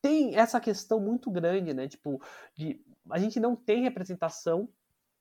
[0.00, 1.86] tem essa questão muito grande, né?
[1.86, 2.18] Tipo,
[2.56, 4.66] de, a gente não tem representação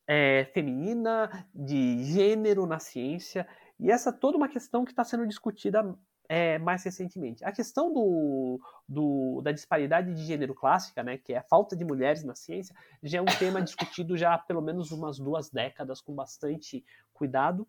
[0.07, 3.45] é, feminina, de gênero na ciência,
[3.77, 5.83] e essa é toda uma questão que está sendo discutida
[6.29, 7.43] é, mais recentemente.
[7.43, 11.85] A questão do, do, da disparidade de gênero clássica, né, que é a falta de
[11.85, 16.01] mulheres na ciência, já é um tema discutido já há pelo menos umas duas décadas
[16.01, 17.67] com bastante cuidado.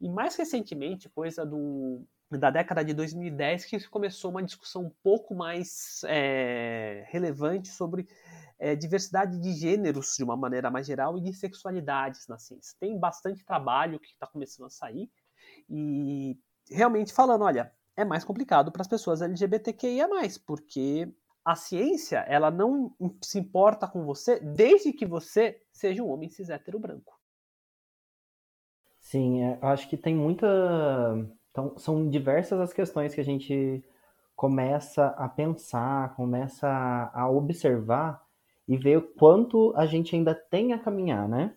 [0.00, 5.34] E mais recentemente, coisa do, da década de 2010, que começou uma discussão um pouco
[5.34, 8.08] mais é, relevante sobre
[8.58, 12.76] é, diversidade de gêneros de uma maneira mais geral e de sexualidades na ciência.
[12.78, 15.10] Tem bastante trabalho que está começando a sair
[15.68, 16.38] e
[16.70, 20.08] realmente falando, olha, é mais complicado para as pessoas LGBTQIA+,
[20.46, 21.12] porque
[21.44, 26.50] a ciência, ela não se importa com você desde que você seja um homem cis
[26.50, 27.18] hétero branco.
[29.00, 30.46] Sim, é, eu acho que tem muita...
[31.50, 33.82] Então, são diversas as questões que a gente
[34.36, 36.68] começa a pensar, começa
[37.12, 38.22] a observar
[38.68, 41.54] e ver o quanto a gente ainda tem a caminhar, né?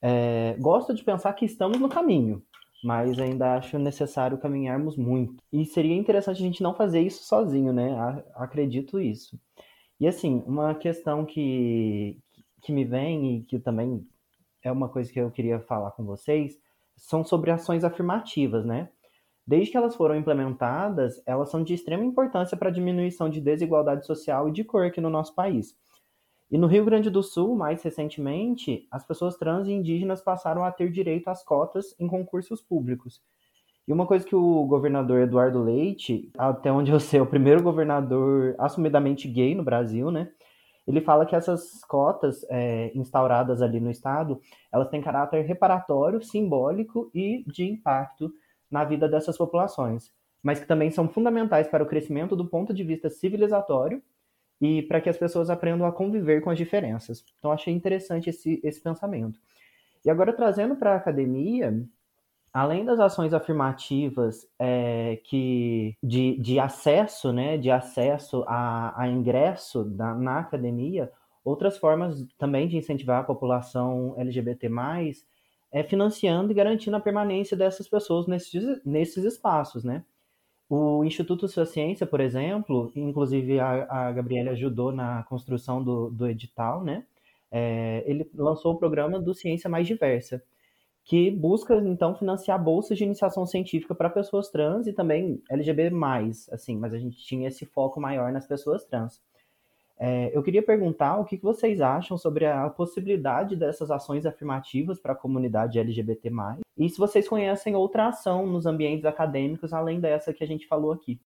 [0.00, 2.42] É, gosto de pensar que estamos no caminho,
[2.82, 5.42] mas ainda acho necessário caminharmos muito.
[5.52, 8.22] E seria interessante a gente não fazer isso sozinho, né?
[8.34, 9.38] Acredito isso.
[10.00, 12.18] E assim, uma questão que,
[12.62, 14.06] que me vem e que também
[14.62, 16.58] é uma coisa que eu queria falar com vocês
[16.96, 18.88] são sobre ações afirmativas, né?
[19.46, 24.04] Desde que elas foram implementadas, elas são de extrema importância para a diminuição de desigualdade
[24.04, 25.74] social e de cor aqui no nosso país.
[26.50, 30.72] E no Rio Grande do Sul, mais recentemente, as pessoas trans e indígenas passaram a
[30.72, 33.20] ter direito às cotas em concursos públicos.
[33.86, 37.62] E uma coisa que o governador Eduardo Leite, até onde eu sei, é o primeiro
[37.62, 40.30] governador assumidamente gay no Brasil, né?
[40.86, 44.40] Ele fala que essas cotas é, instauradas ali no estado,
[44.72, 48.32] elas têm caráter reparatório, simbólico e de impacto
[48.70, 50.10] na vida dessas populações,
[50.42, 54.02] mas que também são fundamentais para o crescimento do ponto de vista civilizatório
[54.60, 57.24] e para que as pessoas aprendam a conviver com as diferenças.
[57.38, 59.38] Então, achei interessante esse, esse pensamento.
[60.04, 61.86] E agora, trazendo para a academia,
[62.52, 69.84] além das ações afirmativas é, que de, de acesso, né, de acesso a, a ingresso
[69.84, 71.10] da, na academia,
[71.44, 74.68] outras formas também de incentivar a população LGBT+,
[75.70, 80.04] é financiando e garantindo a permanência dessas pessoas nesses, nesses espaços, né?
[80.68, 86.26] O Instituto Sua Ciência, por exemplo, inclusive a, a Gabriela ajudou na construção do, do
[86.26, 87.06] edital, né?
[87.50, 90.42] É, ele lançou o programa do Ciência Mais Diversa,
[91.04, 95.90] que busca, então, financiar bolsas de iniciação científica para pessoas trans e também LGBT+,
[96.52, 99.22] assim, mas a gente tinha esse foco maior nas pessoas trans.
[99.98, 105.12] É, eu queria perguntar o que vocês acham sobre a possibilidade dessas ações afirmativas para
[105.14, 106.30] a comunidade LGBT+,
[106.78, 110.92] e se vocês conhecem outra ação nos ambientes acadêmicos além dessa que a gente falou
[110.92, 111.20] aqui.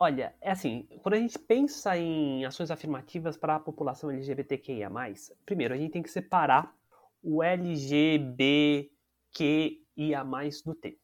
[0.00, 4.90] Olha, é assim, quando a gente pensa em ações afirmativas para a população LGBTQIA+,
[5.44, 6.72] primeiro a gente tem que separar
[7.22, 8.88] o LGBTQIA+,
[10.64, 10.98] do T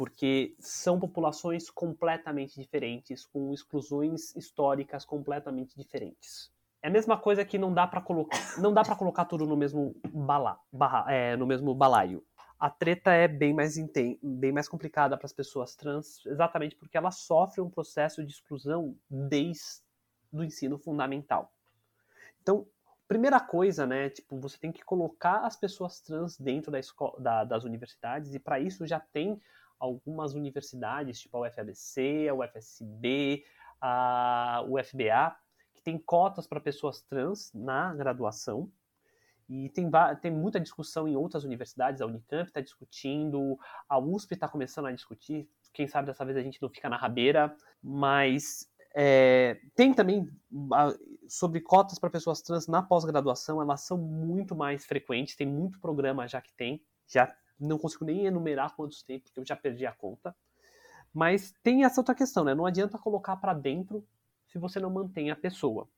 [0.00, 6.50] porque são populações completamente diferentes, com exclusões históricas completamente diferentes.
[6.82, 9.56] É a mesma coisa que não dá para colocar, não dá para colocar tudo no
[9.56, 12.24] mesmo bala, barra, é, no mesmo balaio.
[12.58, 13.76] A treta é bem mais
[14.22, 18.96] bem mais complicada para as pessoas trans, exatamente porque elas sofrem um processo de exclusão
[19.08, 19.82] desde
[20.32, 21.52] o ensino fundamental.
[22.42, 22.66] Então,
[23.06, 27.44] primeira coisa, né, tipo, você tem que colocar as pessoas trans dentro da escola, da,
[27.44, 29.40] das universidades e para isso já tem
[29.78, 33.44] algumas universidades, tipo a UFABC, a UFSB,
[33.80, 35.36] a UFBA,
[35.80, 38.70] que tem cotas para pessoas trans na graduação.
[39.48, 39.90] E tem,
[40.20, 44.92] tem muita discussão em outras universidades, a Unicamp está discutindo, a USP está começando a
[44.92, 50.28] discutir, quem sabe dessa vez a gente não fica na rabeira, mas é, tem também
[51.26, 56.28] sobre cotas para pessoas trans na pós-graduação, elas são muito mais frequentes, tem muito programa
[56.28, 59.92] já que tem, já não consigo nem enumerar quantos tem, porque eu já perdi a
[59.92, 60.34] conta.
[61.12, 62.54] Mas tem essa outra questão, né?
[62.54, 64.06] Não adianta colocar para dentro
[64.50, 65.88] se você não mantém a pessoa.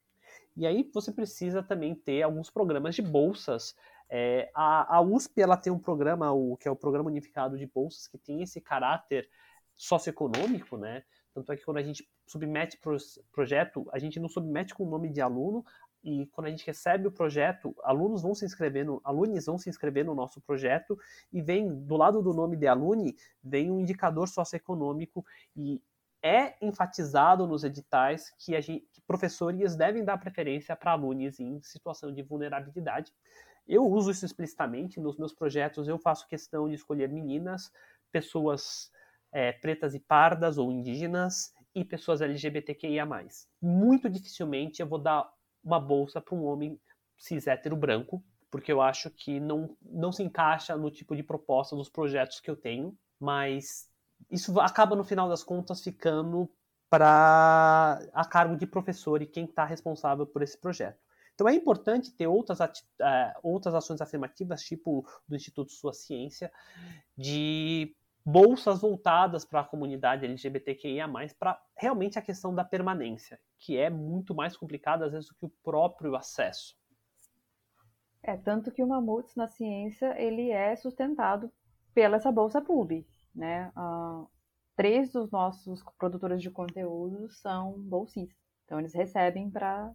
[0.56, 3.74] E aí você precisa também ter alguns programas de bolsas.
[4.08, 7.66] É, a, a, USP ela tem um programa, o, que é o Programa Unificado de
[7.66, 9.28] Bolsas, que tem esse caráter
[9.76, 11.02] socioeconômico, né?
[11.34, 12.96] Tanto é que quando a gente submete pro
[13.32, 15.64] projeto, a gente não submete com o nome de aluno,
[16.04, 19.70] e quando a gente recebe o projeto, alunos vão se inscrever no, alunos vão se
[19.70, 20.98] inscrever no nosso projeto
[21.32, 25.24] e vem do lado do nome de alune vem um indicador socioeconômico
[25.56, 25.80] e
[26.22, 32.12] é enfatizado nos editais que, gente, que professores devem dar preferência para alunos em situação
[32.12, 33.12] de vulnerabilidade.
[33.66, 35.88] Eu uso isso explicitamente nos meus projetos.
[35.88, 37.72] Eu faço questão de escolher meninas,
[38.10, 38.90] pessoas
[39.32, 43.06] é, pretas e pardas ou indígenas e pessoas LGBTQIA+.
[43.60, 45.28] Muito dificilmente eu vou dar
[45.64, 46.78] uma bolsa para um homem
[47.16, 51.74] cis hétero branco, porque eu acho que não, não se encaixa no tipo de proposta
[51.74, 53.88] dos projetos que eu tenho, mas
[54.30, 56.48] isso acaba no final das contas ficando
[56.88, 61.00] para a cargo de professor e quem está responsável por esse projeto.
[61.34, 62.72] Então é importante ter outras, uh,
[63.42, 66.52] outras ações afirmativas, tipo do Instituto Sua Ciência,
[67.16, 71.08] de bolsas voltadas para a comunidade LGBTQIA+,
[71.38, 75.46] para realmente a questão da permanência, que é muito mais complicada às vezes do que
[75.46, 76.76] o próprio acesso.
[78.22, 81.50] É, tanto que o Mamutes na ciência, ele é sustentado
[81.92, 83.72] pela essa bolsa PUB, né?
[83.76, 84.26] Uh,
[84.76, 88.36] três dos nossos produtores de conteúdo são bolsistas.
[88.64, 89.92] Então eles recebem para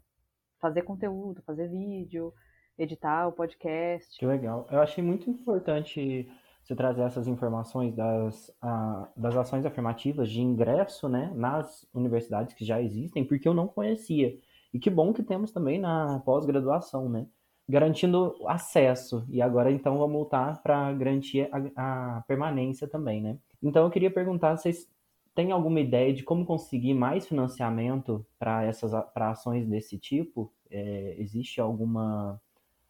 [0.59, 2.33] fazer conteúdo, fazer vídeo,
[2.77, 4.17] editar o podcast.
[4.17, 4.67] Que legal.
[4.71, 6.29] Eu achei muito importante
[6.63, 12.65] você trazer essas informações das, a, das ações afirmativas de ingresso né, nas universidades que
[12.65, 14.37] já existem, porque eu não conhecia.
[14.73, 17.25] E que bom que temos também na pós-graduação, né?
[17.69, 19.25] Garantindo acesso.
[19.29, 23.37] E agora, então, vamos voltar para garantir a, a, permanência também, né?
[23.61, 24.87] Então, eu queria perguntar se vocês
[25.35, 30.51] têm alguma ideia de como conseguir mais financiamento para essas pra ações desse tipo?
[30.69, 32.41] É, existe alguma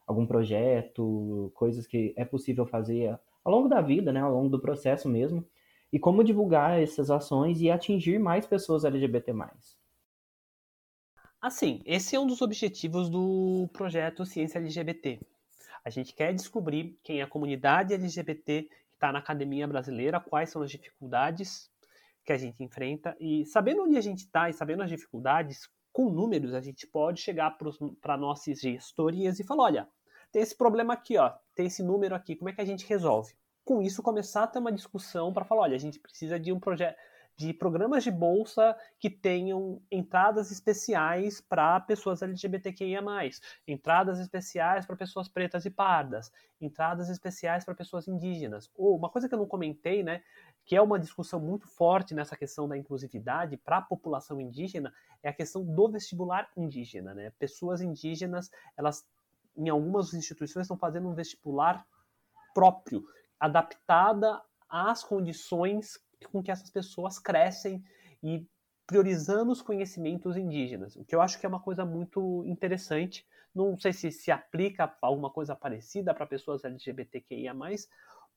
[0.08, 4.60] algum projeto, coisas que é possível fazer ao longo da vida, né, ao longo do
[4.60, 5.46] processo mesmo,
[5.92, 9.34] e como divulgar essas ações e atingir mais pessoas LGBT+.
[11.48, 15.18] Assim, esse é um dos objetivos do projeto Ciência LGBT.
[15.86, 20.50] A gente quer descobrir quem é a comunidade LGBT que está na academia brasileira, quais
[20.50, 21.72] são as dificuldades
[22.26, 26.10] que a gente enfrenta e sabendo onde a gente está e sabendo as dificuldades, com
[26.10, 27.58] números a gente pode chegar
[28.02, 29.90] para nossas gestorias e falar, olha,
[30.34, 33.34] tem esse problema aqui, ó, tem esse número aqui, como é que a gente resolve?
[33.64, 36.60] Com isso, começar a ter uma discussão para falar, olha, a gente precisa de um
[36.60, 36.98] projeto
[37.38, 43.00] de programas de bolsa que tenham entradas especiais para pessoas LGBTQIA+,
[43.68, 48.72] entradas especiais para pessoas pretas e pardas, entradas especiais para pessoas indígenas.
[48.76, 50.24] Ou uma coisa que eu não comentei, né,
[50.66, 55.30] que é uma discussão muito forte nessa questão da inclusividade para a população indígena, é
[55.30, 57.32] a questão do vestibular indígena, né?
[57.38, 59.06] Pessoas indígenas, elas
[59.56, 61.86] em algumas instituições estão fazendo um vestibular
[62.54, 63.04] próprio,
[63.40, 67.84] adaptada às condições com que essas pessoas crescem
[68.24, 68.48] e
[68.86, 73.26] priorizando os conhecimentos indígenas, o que eu acho que é uma coisa muito interessante.
[73.54, 77.54] Não sei se se aplica alguma coisa parecida para pessoas LGBTQIA+,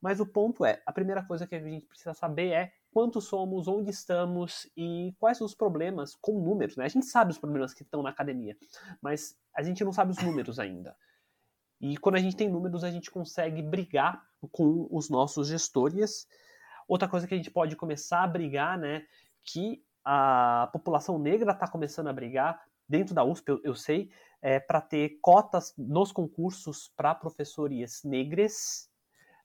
[0.01, 3.67] mas o ponto é, a primeira coisa que a gente precisa saber é quantos somos,
[3.67, 6.75] onde estamos e quais são os problemas com números.
[6.75, 6.85] Né?
[6.85, 8.57] A gente sabe os problemas que estão na academia,
[9.01, 10.95] mas a gente não sabe os números ainda.
[11.79, 16.27] E quando a gente tem números, a gente consegue brigar com os nossos gestores.
[16.91, 19.05] Outra coisa que a gente pode começar a brigar, né,
[19.45, 24.59] que a população negra está começando a brigar dentro da USP, eu, eu sei, é,
[24.59, 28.89] para ter cotas nos concursos para professorias negras.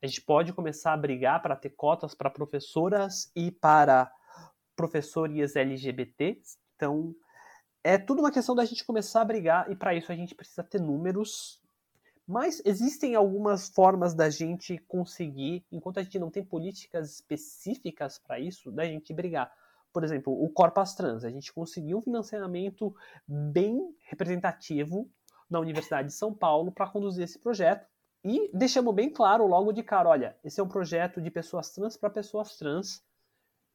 [0.02, 4.10] A gente pode começar a brigar para ter cotas para professoras e para
[4.74, 6.40] professorias LGBT.
[6.74, 7.14] Então,
[7.84, 10.64] é tudo uma questão da gente começar a brigar e para isso a gente precisa
[10.64, 11.62] ter números
[12.26, 18.40] mas existem algumas formas da gente conseguir, enquanto a gente não tem políticas específicas para
[18.40, 19.52] isso, da gente brigar.
[19.92, 22.94] Por exemplo, o Corpas Trans, a gente conseguiu um financiamento
[23.26, 25.08] bem representativo
[25.48, 27.86] na Universidade de São Paulo para conduzir esse projeto.
[28.24, 31.96] E deixamos bem claro logo de cara, olha, esse é um projeto de pessoas trans
[31.96, 33.04] para pessoas trans.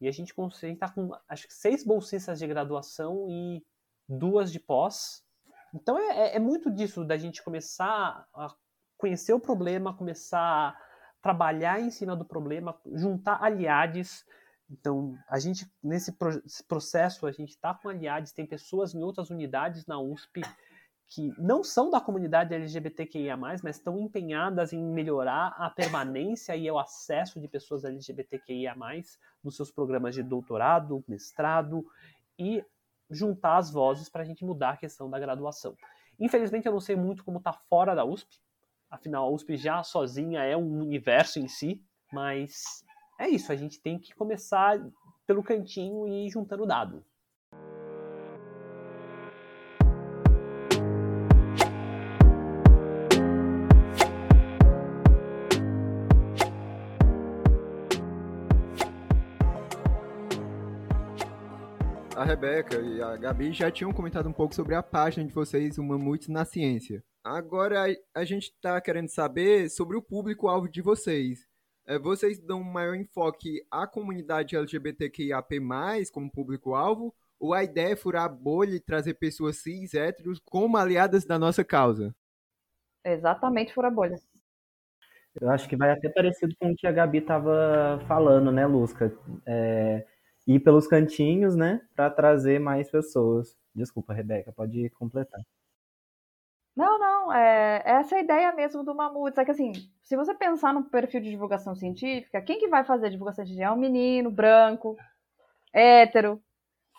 [0.02, 3.64] E a gente consegue estar tá com acho que seis bolsistas de graduação e
[4.10, 5.24] duas de pós
[5.74, 8.54] então é, é, é muito disso da gente começar a
[8.98, 10.78] conhecer o problema, começar a
[11.22, 14.24] trabalhar em cima do problema, juntar aliados.
[14.70, 16.16] Então, a gente, nesse
[16.68, 20.42] processo, a gente está com aliados, tem pessoas em outras unidades na USP
[21.10, 26.80] que não são da comunidade LGBTQIA+, mas estão empenhadas em melhorar a permanência e o
[26.80, 28.74] acesso de pessoas LGBTQIA+,
[29.44, 31.86] nos seus programas de doutorado, mestrado
[32.40, 32.64] e
[33.12, 35.76] juntar as vozes para a gente mudar a questão da graduação.
[36.20, 38.40] Infelizmente, eu não sei muito como está fora da USP,
[38.90, 42.84] afinal, a USP já sozinha é um universo em si, mas
[43.20, 44.80] é isso, a gente tem que começar
[45.26, 47.06] pelo cantinho e ir juntando dado.
[62.32, 65.84] Rebeca e a Gabi já tinham comentado um pouco sobre a página de vocês, o
[65.84, 67.04] Mamutes na Ciência.
[67.22, 71.46] Agora a gente está querendo saber sobre o público-alvo de vocês.
[71.86, 75.60] É, vocês dão maior enfoque à comunidade LGBTQIAP+,
[76.14, 80.78] como público-alvo, ou a ideia é furar a bolha e trazer pessoas cis, héteros, como
[80.78, 82.16] aliadas da nossa causa?
[83.04, 84.16] Exatamente furar a bolha.
[85.36, 89.14] Eu acho que vai até parecido com o que a Gabi estava falando, né, Lusca?
[89.46, 90.06] É,
[90.48, 93.58] ir pelos cantinhos, né, para trazer mais pessoas.
[93.74, 95.42] Desculpa, Rebeca, pode completar.
[96.76, 99.38] Não, não, é essa é a ideia mesmo do Mamutes.
[99.38, 103.08] É que assim, se você pensar no perfil de divulgação científica, quem que vai fazer
[103.08, 103.68] a divulgação científica?
[103.68, 104.96] É um menino branco,
[105.74, 106.42] hétero.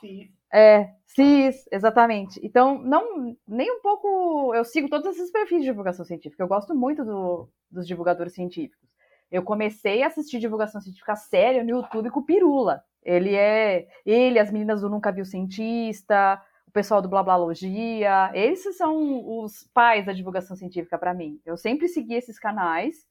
[0.01, 0.31] Cis.
[0.53, 2.39] É, cis, exatamente.
[2.43, 4.55] Então, não, nem um pouco.
[4.55, 6.43] Eu sigo todos esses perfis de divulgação científica.
[6.43, 8.89] Eu gosto muito do, dos divulgadores científicos.
[9.31, 12.85] Eu comecei a assistir divulgação científica séria no YouTube com Pirula.
[13.03, 13.89] Ele é.
[14.05, 20.07] Ele, as meninas do Nunca Viu Cientista, o pessoal do Blablalogia, esses são os pais
[20.07, 21.39] da divulgação científica para mim.
[21.45, 23.07] Eu sempre segui esses canais,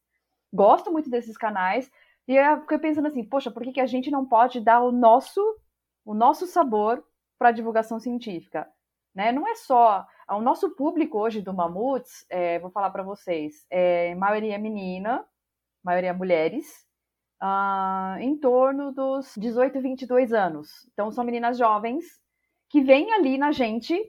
[0.51, 1.91] gosto muito desses canais,
[2.27, 4.91] e eu fiquei pensando assim, poxa, por que, que a gente não pode dar o
[4.91, 5.39] nosso,
[6.03, 7.03] o nosso sabor
[7.37, 8.67] para a divulgação científica?
[9.13, 9.31] Né?
[9.31, 14.15] Não é só o nosso público hoje do Mamutes, é, vou falar para vocês, é
[14.15, 15.23] maioria menina,
[15.83, 16.85] maioria mulheres,
[17.41, 20.87] uh, em torno dos 18 e 22 anos.
[20.93, 22.05] Então são meninas jovens
[22.69, 23.99] que vem ali na gente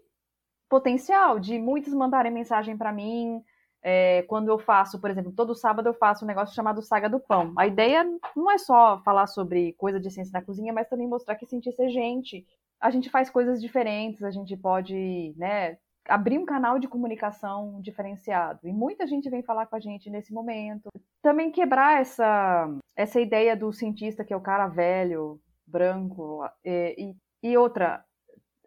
[0.68, 3.42] potencial de muitos mandarem mensagem para mim.
[3.84, 7.18] É, quando eu faço, por exemplo, todo sábado eu faço um negócio chamado Saga do
[7.18, 7.52] Pão.
[7.58, 8.04] A ideia
[8.36, 11.82] não é só falar sobre coisa de ciência na cozinha, mas também mostrar que cientista
[11.82, 12.46] é gente.
[12.80, 15.78] A gente faz coisas diferentes, a gente pode, né,
[16.08, 18.60] abrir um canal de comunicação diferenciado.
[18.64, 20.88] E muita gente vem falar com a gente nesse momento.
[21.20, 26.45] Também quebrar essa, essa ideia do cientista que é o cara velho, branco.
[26.64, 28.05] E, e, e outra,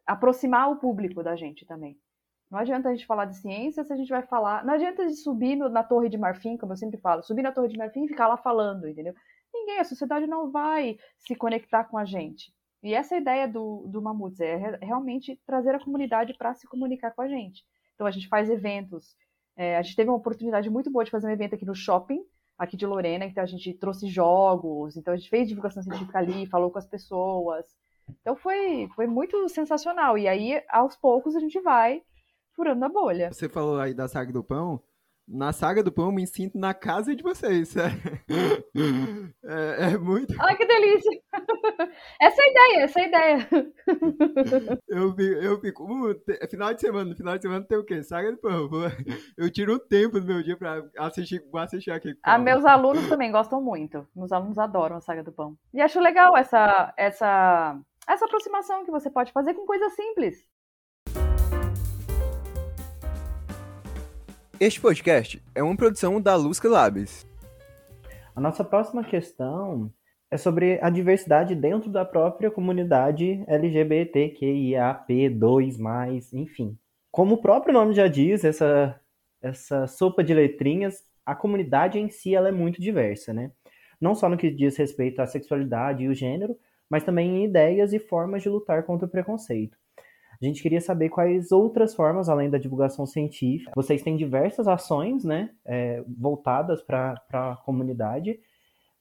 [0.05, 1.97] aproximar o público da gente também.
[2.49, 4.63] Não adianta a gente falar de ciência se a gente vai falar.
[4.65, 7.67] Não adianta subir no, na Torre de Marfim, como eu sempre falo, subir na Torre
[7.69, 9.13] de Marfim e ficar lá falando, entendeu?
[9.53, 12.53] Ninguém, a sociedade não vai se conectar com a gente.
[12.83, 17.11] E essa é ideia do, do Mamutes, é realmente trazer a comunidade para se comunicar
[17.11, 17.63] com a gente.
[17.95, 19.15] Então a gente faz eventos.
[19.57, 22.23] É, a gente teve uma oportunidade muito boa de fazer um evento aqui no shopping,
[22.57, 26.45] aqui de Lorena, então a gente trouxe jogos, então a gente fez divulgação científica ali,
[26.47, 27.65] falou com as pessoas.
[28.21, 30.17] Então foi, foi muito sensacional.
[30.17, 32.01] E aí, aos poucos, a gente vai
[32.55, 33.31] furando a bolha.
[33.31, 34.81] Você falou aí da saga do pão.
[35.27, 37.73] Na saga do pão, eu me sinto na casa de vocês.
[39.47, 40.35] É, é muito.
[40.41, 41.21] Ai, que delícia!
[42.21, 43.47] Essa é a ideia, essa é a ideia.
[44.89, 48.03] Eu fico, eu fico uh, final de semana, no final de semana tem o quê?
[48.03, 48.69] Saga do pão.
[49.37, 52.15] Eu tiro um tempo do meu dia pra assistir, vou assistir aqui.
[52.23, 54.07] Ah, meus alunos também gostam muito.
[54.15, 55.55] Meus alunos adoram a saga do pão.
[55.73, 60.47] E acho legal essa, essa essa aproximação que você pode fazer com coisas simples.
[64.57, 67.27] Este podcast é uma produção da Lusca Labs.
[68.33, 69.91] A nossa próxima questão
[70.31, 76.77] é sobre a diversidade dentro da própria comunidade LGBTQIAP2+, enfim.
[77.11, 78.97] Como o próprio nome já diz, essa,
[79.41, 83.51] essa sopa de letrinhas, a comunidade em si ela é muito diversa, né?
[83.99, 86.57] Não só no que diz respeito à sexualidade e o gênero,
[86.89, 89.77] mas também em ideias e formas de lutar contra o preconceito.
[90.45, 95.49] Gente queria saber quais outras formas, além da divulgação científica, vocês têm diversas ações né,
[95.65, 98.39] é, voltadas para a comunidade,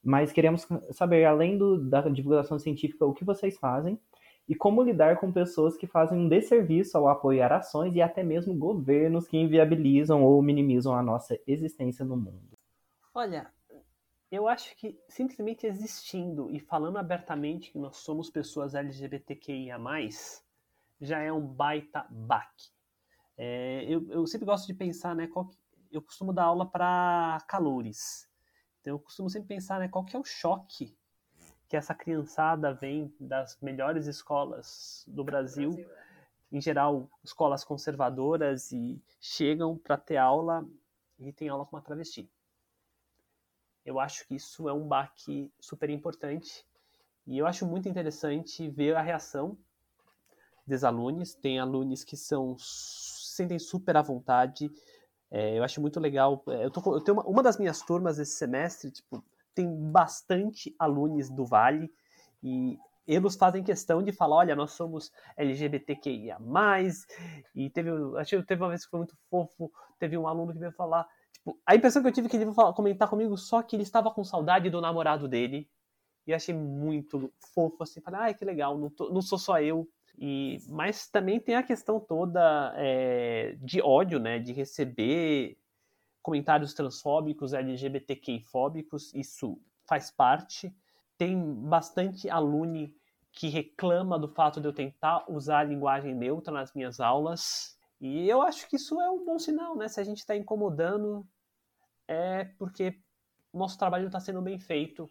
[0.03, 4.01] mas queremos saber, além do, da divulgação científica, o que vocês fazem
[4.49, 8.55] e como lidar com pessoas que fazem um desserviço ao apoiar ações e até mesmo
[8.55, 12.57] governos que inviabilizam ou minimizam a nossa existência no mundo.
[13.15, 13.51] Olha,
[14.31, 19.77] eu acho que simplesmente existindo e falando abertamente que nós somos pessoas LGBTQIA,
[21.05, 22.73] já é um baita baque.
[23.37, 25.27] É, eu, eu, sempre gosto de pensar, né?
[25.27, 25.33] Que,
[25.91, 28.29] eu costumo dar aula para calores.
[28.81, 29.89] Então eu costumo sempre pensar, né?
[29.89, 30.97] Qual que é o choque
[31.69, 36.57] que essa criançada vem das melhores escolas do Brasil, Brasil é.
[36.57, 40.67] em geral escolas conservadoras, e chegam para ter aula
[41.19, 42.31] e tem aula com uma travesti.
[43.85, 46.65] Eu acho que isso é um baque super importante
[47.27, 49.59] e eu acho muito interessante ver a reação
[50.67, 51.35] dos alunos.
[51.35, 54.71] Tem alunos que são sentem super à vontade.
[55.31, 56.43] É, eu acho muito legal.
[56.49, 60.75] É, eu, tô, eu tenho uma, uma, das minhas turmas esse semestre, tipo, tem bastante
[60.79, 61.93] alunos do Vale
[62.43, 66.39] e eles fazem questão de falar, olha, nós somos LGBTQIA+,
[67.55, 70.59] e teve, acho que teve uma vez que foi muito fofo, teve um aluno que
[70.59, 71.07] veio falar,
[71.45, 73.83] Tipo, a impressão que eu tive é que ele ia comentar comigo só que ele
[73.83, 75.69] estava com saudade do namorado dele.
[76.27, 78.01] E achei muito fofo, assim.
[78.01, 79.87] Falei, ai, que legal, não, tô, não sou só eu.
[80.19, 84.39] E, mas também tem a questão toda é, de ódio, né?
[84.39, 85.59] De receber
[86.23, 90.75] comentários transfóbicos, LGBTQI-fóbicos, isso faz parte.
[91.19, 92.97] Tem bastante alune
[93.33, 97.79] que reclama do fato de eu tentar usar a linguagem neutra nas minhas aulas.
[98.01, 99.89] E eu acho que isso é um bom sinal, né?
[99.89, 101.27] Se a gente está incomodando,
[102.07, 103.01] é porque
[103.53, 105.11] nosso trabalho está sendo bem feito.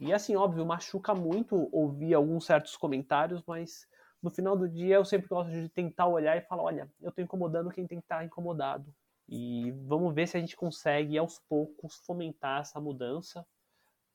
[0.00, 3.86] E assim, óbvio, machuca muito ouvir alguns certos comentários, mas
[4.22, 7.22] no final do dia eu sempre gosto de tentar olhar e falar, olha, eu estou
[7.22, 8.92] incomodando quem tem que estar tá incomodado.
[9.28, 13.46] E vamos ver se a gente consegue aos poucos fomentar essa mudança,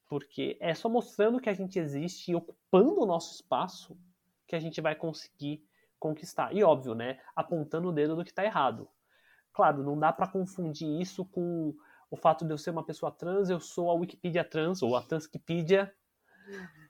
[0.10, 3.98] porque é só mostrando que a gente existe e ocupando o nosso espaço
[4.48, 5.64] que a gente vai conseguir
[6.00, 6.54] conquistar.
[6.54, 8.90] E óbvio, né, apontando o dedo do que está errado.
[9.54, 11.76] Claro, não dá para confundir isso com
[12.10, 15.02] o fato de eu ser uma pessoa trans, eu sou a Wikipedia trans ou a
[15.02, 15.94] Transquipedia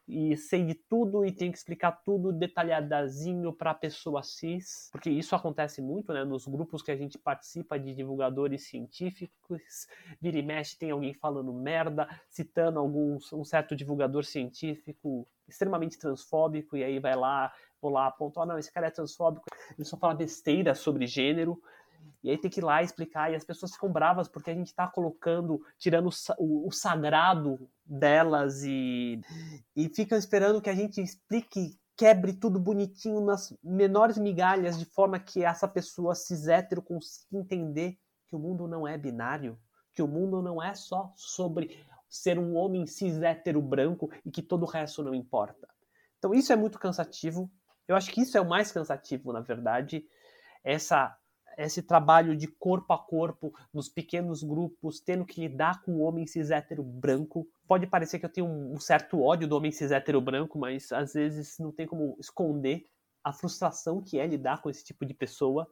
[0.08, 5.10] e sei de tudo e tenho que explicar tudo detalhadazinho para a pessoa cis, porque
[5.10, 9.88] isso acontece muito, né, nos grupos que a gente participa de divulgadores científicos,
[10.20, 16.76] vira e mexe tem alguém falando merda, citando algum um certo divulgador científico extremamente transfóbico
[16.76, 17.52] e aí vai lá,
[17.82, 19.46] vou lá, apontar, oh, não, esse cara é transfóbico,
[19.78, 21.62] ele só fala besteira sobre gênero,
[22.24, 24.68] e aí tem que ir lá explicar, e as pessoas ficam bravas porque a gente
[24.68, 29.20] está colocando, tirando o, o, sagrado delas e,
[29.76, 35.20] e ficam esperando que a gente explique, quebre tudo bonitinho nas menores migalhas, de forma
[35.20, 37.98] que essa pessoa cis hétero consiga entender
[38.30, 39.60] que o mundo não é binário,
[39.94, 41.78] que o mundo não é só sobre
[42.10, 45.68] ser um homem cis hétero branco e que todo o resto não importa.
[46.18, 47.52] Então isso é muito cansativo.
[47.86, 50.06] Eu acho que isso é o mais cansativo, na verdade.
[50.64, 51.18] Essa
[51.58, 56.26] esse trabalho de corpo a corpo nos pequenos grupos, tendo que lidar com o homem
[56.26, 57.48] cis hétero branco.
[57.68, 61.14] Pode parecer que eu tenho um certo ódio do homem cis hétero branco, mas às
[61.14, 62.86] vezes não tem como esconder
[63.24, 65.68] a frustração que é lidar com esse tipo de pessoa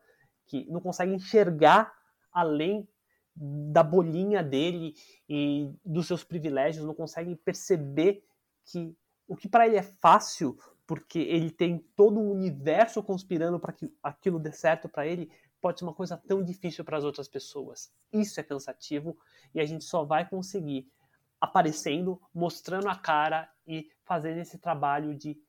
[0.48, 1.94] que não consegue enxergar
[2.32, 2.88] além
[3.36, 4.94] da bolinha dele
[5.28, 8.24] e dos seus privilégios, não consegue perceber
[8.66, 8.96] que
[9.28, 13.90] o que para ele é fácil, porque ele tem todo um universo conspirando para que
[14.04, 17.94] aquilo dê certo para ele, pode ser uma coisa tão difícil para as outras pessoas.
[18.12, 19.18] Isso é cansativo
[19.54, 20.92] e a gente só vai conseguir
[21.40, 25.42] aparecendo, mostrando a cara e fazendo esse trabalho de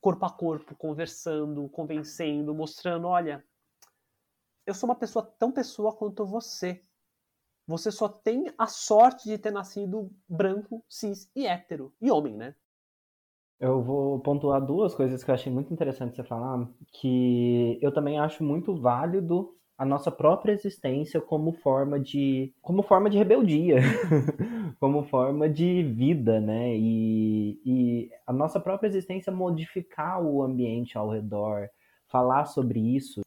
[0.00, 3.44] corpo a corpo, conversando, convencendo, mostrando, olha,
[4.66, 6.82] eu sou uma pessoa tão pessoa quanto você.
[7.66, 11.92] Você só tem a sorte de ter nascido branco, cis e hétero.
[12.00, 12.54] E homem, né?
[13.60, 18.18] Eu vou pontuar duas coisas que eu achei muito interessante você falar, que eu também
[18.18, 23.78] acho muito válido a nossa própria existência como forma de como forma de rebeldia,
[24.78, 26.76] como forma de vida, né?
[26.76, 31.70] E, e a nossa própria existência modificar o ambiente ao redor,
[32.08, 33.22] falar sobre isso.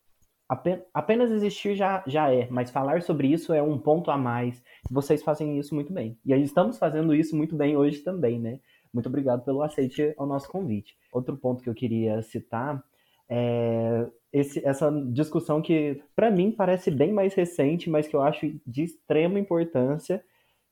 [0.93, 4.61] Apenas existir já, já é, mas falar sobre isso é um ponto a mais.
[4.91, 6.19] Vocês fazem isso muito bem.
[6.23, 8.59] E estamos fazendo isso muito bem hoje também, né?
[8.93, 10.95] Muito obrigado pelo aceite ao nosso convite.
[11.11, 12.83] Outro ponto que eu queria citar
[13.27, 18.51] é esse, essa discussão que, para mim, parece bem mais recente, mas que eu acho
[18.65, 20.25] de extrema importância,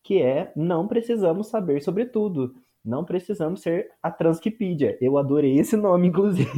[0.04, 2.56] que é não precisamos saber sobre tudo.
[2.84, 4.98] Não precisamos ser a Transquipedia.
[5.00, 6.50] Eu adorei esse nome, inclusive.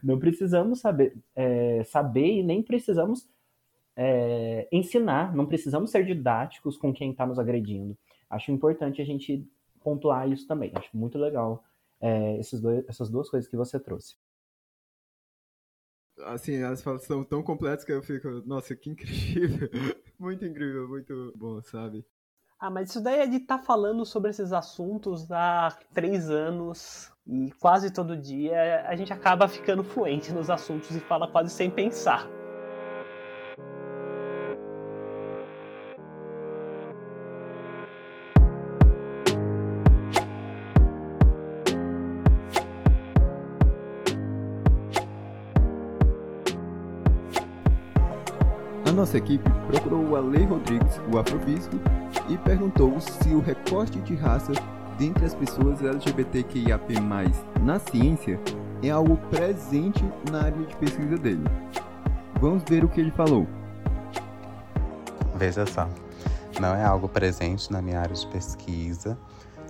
[0.00, 3.28] não precisamos saber, é, saber e nem precisamos
[3.96, 5.34] é, ensinar.
[5.34, 7.98] Não precisamos ser didáticos com quem está nos agredindo.
[8.30, 9.44] Acho importante a gente
[9.82, 10.70] pontuar isso também.
[10.76, 11.64] Acho muito legal
[12.00, 14.14] é, dois, essas duas coisas que você trouxe
[16.24, 19.68] assim, as falas são tão completas que eu fico, nossa, que incrível.
[20.18, 22.04] muito incrível, muito bom, sabe?
[22.60, 27.12] Ah, mas isso daí é de estar tá falando sobre esses assuntos há três anos
[27.24, 31.70] e quase todo dia a gente acaba ficando fluente nos assuntos e fala quase sem
[31.70, 32.37] pensar.
[48.98, 51.76] Nossa equipe procurou o Ale Rodrigues, o afrobispo,
[52.28, 54.52] e perguntou se o recorte de raça
[54.98, 56.94] dentre as pessoas LGBTQIAP+,
[57.62, 58.40] na ciência,
[58.82, 61.44] é algo presente na área de pesquisa dele.
[62.40, 63.46] Vamos ver o que ele falou.
[65.36, 65.88] Veja só,
[66.60, 69.16] não é algo presente na minha área de pesquisa,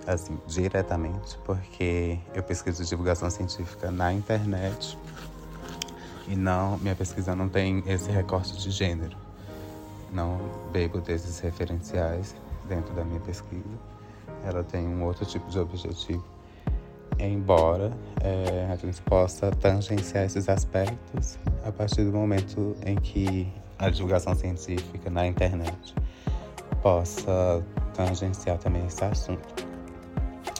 [0.07, 4.97] assim, diretamente, porque eu pesquiso divulgação científica na internet
[6.29, 9.17] e não, minha pesquisa não tem esse recorte de gênero.
[10.13, 10.39] Não
[10.71, 12.35] bebo desses referenciais
[12.67, 13.63] dentro da minha pesquisa.
[14.45, 16.23] Ela tem um outro tipo de objetivo.
[17.17, 23.89] embora é, a gente possa tangenciar esses aspectos a partir do momento em que a
[23.89, 25.95] divulgação científica na internet
[26.81, 27.65] possa
[27.95, 29.67] tangenciar também esse assunto.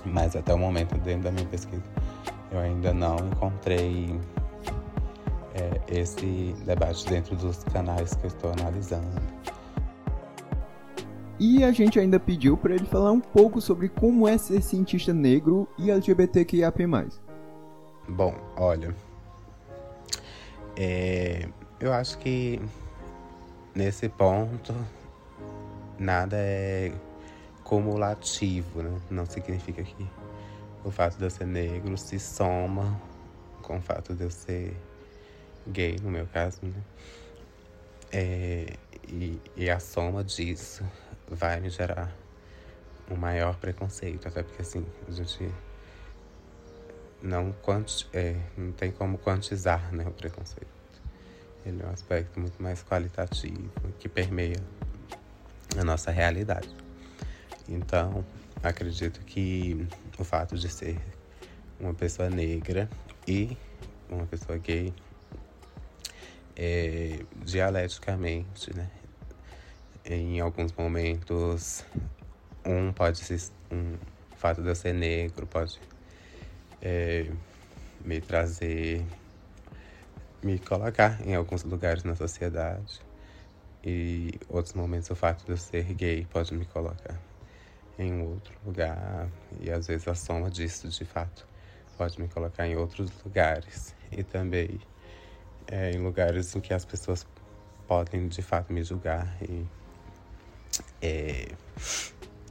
[0.04, 1.84] Mas até o momento, dentro da minha pesquisa,
[2.52, 4.20] eu ainda não encontrei
[5.54, 9.22] é, esse debate dentro dos canais que eu estou analisando.
[11.40, 15.14] E a gente ainda pediu para ele falar um pouco sobre como é ser cientista
[15.14, 16.86] negro e LGBTQIAP+.
[18.10, 18.94] Bom, olha,
[20.76, 21.48] é,
[21.80, 22.60] eu acho que
[23.74, 24.74] nesse ponto
[25.98, 26.92] nada é
[27.64, 29.00] cumulativo, né?
[29.10, 30.08] Não significa que
[30.84, 33.00] o fato de eu ser negro se soma
[33.62, 34.76] com o fato de eu ser
[35.68, 36.84] gay, no meu caso, né?
[38.12, 38.74] É,
[39.08, 40.84] e, e a soma disso
[41.28, 42.12] vai me gerar
[43.10, 45.52] um maior preconceito, até porque assim, a gente
[47.22, 50.68] não, quanti é, não tem como quantizar né, o preconceito.
[51.66, 54.58] Ele é um aspecto muito mais qualitativo que permeia
[55.78, 56.70] a nossa realidade.
[57.68, 58.26] Então,
[58.64, 59.88] acredito que
[60.18, 61.00] o fato de ser
[61.80, 62.90] uma pessoa negra
[63.28, 63.58] e
[64.10, 64.94] uma pessoa gay
[66.62, 68.90] é, dialeticamente, né?
[70.04, 71.86] Em alguns momentos,
[72.66, 73.40] um pode ser.
[73.72, 73.96] Um,
[74.36, 75.80] fato de eu ser negro pode
[76.82, 77.30] é,
[78.04, 79.06] me trazer.
[80.44, 83.00] me colocar em alguns lugares na sociedade.
[83.82, 87.18] E outros momentos, o fato de eu ser gay pode me colocar
[87.98, 89.30] em outro lugar.
[89.62, 91.48] E às vezes a soma disso, de fato,
[91.98, 93.96] pode me colocar em outros lugares.
[94.12, 94.82] E também
[95.72, 97.26] é, em lugares em que as pessoas
[97.88, 99.66] podem de fato me julgar e
[101.02, 101.48] é,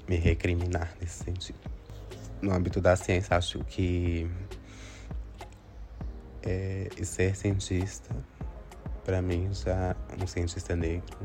[0.09, 1.59] me recriminar nesse sentido.
[2.41, 4.31] No âmbito da ciência, acho que
[6.43, 8.15] é, ser cientista,
[9.05, 11.19] para mim, já um cientista negro,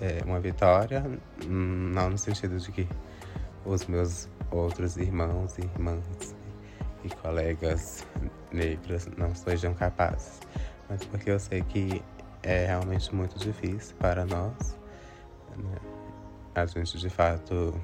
[0.00, 1.04] é uma vitória,
[1.46, 2.88] não no sentido de que
[3.64, 6.34] os meus outros irmãos e irmãs
[7.04, 8.04] e colegas
[8.52, 10.40] negras não sejam capazes,
[10.88, 12.02] mas porque eu sei que
[12.42, 14.76] é realmente muito difícil para nós.
[15.56, 15.78] Né?
[16.54, 17.74] A gente de fato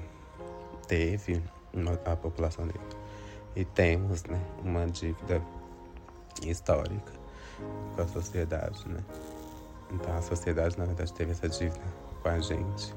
[0.87, 1.41] teve
[2.05, 2.81] a população negra
[3.55, 5.41] e temos né, uma dívida
[6.43, 7.13] histórica
[7.95, 8.99] com a sociedade, né?
[9.91, 11.85] Então a sociedade na verdade teve essa dívida
[12.21, 12.93] com a gente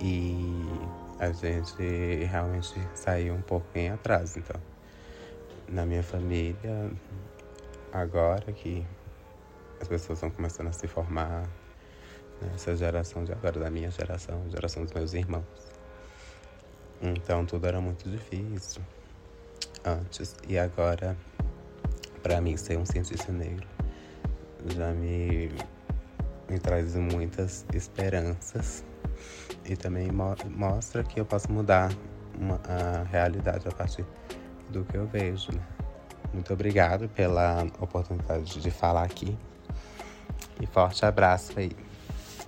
[0.00, 0.64] e
[1.18, 4.60] a gente realmente saiu um em atraso, então
[5.72, 6.90] na minha família,
[7.92, 8.86] agora que
[9.80, 11.48] as pessoas estão começando a se formar,
[12.40, 15.44] né, essa geração de agora, da minha geração, geração dos meus irmãos.
[17.00, 18.82] Então tudo era muito difícil
[19.84, 20.36] antes.
[20.46, 21.16] E agora,
[22.22, 23.66] para mim, ser um cientista negro
[24.76, 25.50] já me,
[26.48, 28.84] me traz muitas esperanças
[29.64, 31.90] e também mo mostra que eu posso mudar
[32.38, 34.06] uma, a realidade a partir
[34.72, 35.52] do que eu vejo.
[35.52, 35.60] Né?
[36.32, 39.36] Muito obrigado pela oportunidade de falar aqui.
[40.60, 41.72] E forte abraço aí.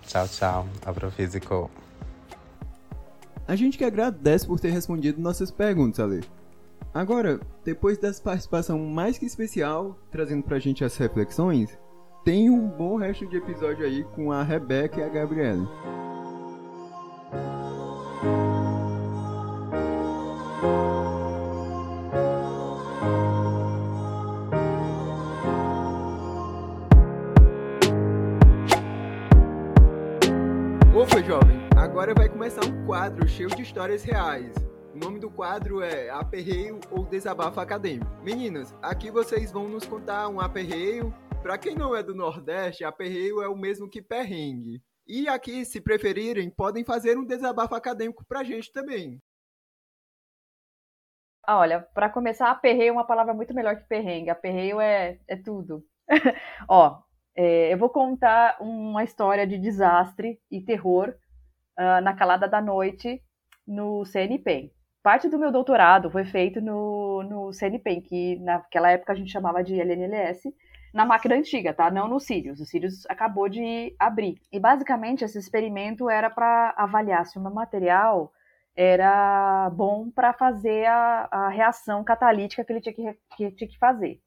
[0.07, 0.67] Tchau, tchau.
[0.85, 1.71] Abrofísico.
[3.47, 6.25] A gente que agradece por ter respondido nossas perguntas, Ale.
[6.95, 11.77] Agora, depois dessa participação mais que especial, trazendo pra gente as reflexões,
[12.25, 15.69] tem um bom resto de episódio aí com a Rebeca e a Gabriela.
[33.85, 34.55] Histórias reais.
[34.95, 38.11] O nome do quadro é Aperreio ou Desabafo Acadêmico.
[38.23, 41.13] Meninas, aqui vocês vão nos contar um aperreio.
[41.43, 44.83] Para quem não é do Nordeste, aperreio é o mesmo que perrengue.
[45.07, 49.21] E aqui, se preferirem, podem fazer um desabafo acadêmico pra gente também.
[51.47, 54.31] Ah, olha, para começar, aperreio é uma palavra muito melhor que perrengue.
[54.31, 55.85] Aperreio é, é tudo.
[56.67, 57.03] Ó,
[57.37, 61.15] é, eu vou contar uma história de desastre e terror
[61.79, 63.23] uh, na calada da noite
[63.67, 64.71] no CNPEM.
[65.03, 69.63] Parte do meu doutorado foi feito no, no CNPEM, que naquela época a gente chamava
[69.63, 70.55] de LNLS,
[70.95, 71.91] na máquina antiga, tá?
[71.91, 72.61] Não no Sirius.
[72.61, 74.41] O Sirius acabou de abrir.
[74.53, 78.33] E basicamente esse experimento era para avaliar se o meu material
[78.77, 83.79] era bom para fazer a, a, reação catalítica que ele tinha que, que tinha que
[83.79, 84.21] fazer.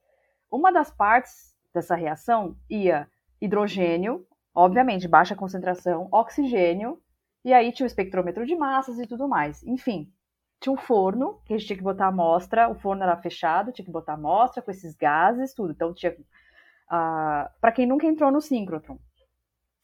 [0.52, 3.08] Uma das partes dessa reação ia
[3.42, 7.02] hidrogênio, obviamente baixa concentração, oxigênio
[7.48, 9.64] e aí tinha o espectrômetro de massas e tudo mais.
[9.64, 10.12] Enfim,
[10.60, 13.72] tinha um forno, que a gente tinha que botar a amostra, o forno era fechado,
[13.72, 15.72] tinha que botar a amostra com esses gases, tudo.
[15.72, 16.12] Então, tinha.
[16.12, 19.00] Uh, para quem nunca entrou no síncrotron,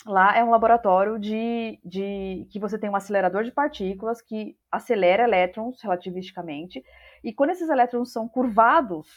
[0.06, 5.24] lá é um laboratório de, de que você tem um acelerador de partículas que acelera
[5.24, 6.84] elétrons relativisticamente,
[7.24, 9.08] e quando esses elétrons são curvados,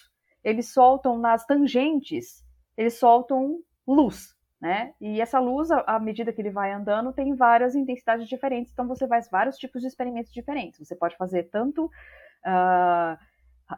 [0.45, 2.45] eles soltam nas tangentes,
[2.77, 4.95] eles soltam luz, né?
[5.01, 9.07] E essa luz, à medida que ele vai andando, tem várias intensidades diferentes, então você
[9.07, 10.79] faz vários tipos de experimentos diferentes.
[10.79, 13.19] Você pode fazer tanto uh,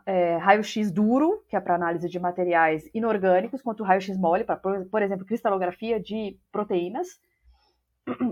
[0.06, 5.02] é, raio-x duro, que é para análise de materiais inorgânicos, quanto raio-x mole, para, por
[5.02, 7.08] exemplo, cristalografia de proteínas.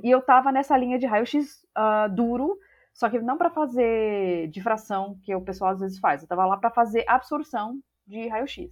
[0.03, 2.59] E eu estava nessa linha de raio-x uh, duro,
[2.95, 6.23] só que não para fazer difração, que o pessoal às vezes faz.
[6.23, 8.71] Eu estava lá para fazer absorção de raio-x.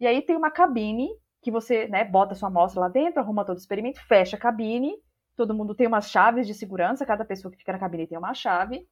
[0.00, 1.08] E aí tem uma cabine
[1.44, 4.94] que você né, bota sua amostra lá dentro, arruma todo o experimento, fecha a cabine,
[5.36, 8.32] todo mundo tem umas chaves de segurança, cada pessoa que fica na cabine tem uma
[8.32, 8.88] chave,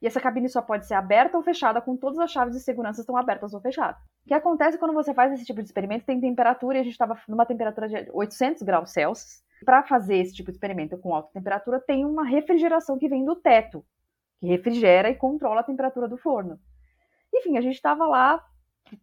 [0.00, 3.00] e essa cabine só pode ser aberta ou fechada com todas as chaves de segurança
[3.00, 4.00] estão abertas ou fechadas.
[4.24, 6.04] O que acontece quando você faz esse tipo de experimento?
[6.04, 9.42] Tem temperatura e a gente estava numa temperatura de 800 graus Celsius.
[9.64, 13.34] Para fazer esse tipo de experimento com alta temperatura, tem uma refrigeração que vem do
[13.34, 13.82] teto,
[14.38, 16.58] que refrigera e controla a temperatura do forno.
[17.34, 18.44] Enfim, a gente estava lá,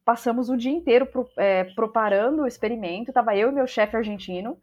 [0.06, 3.12] passamos o dia inteiro pro, é, preparando o experimento.
[3.12, 4.58] Tava eu e meu chefe argentino.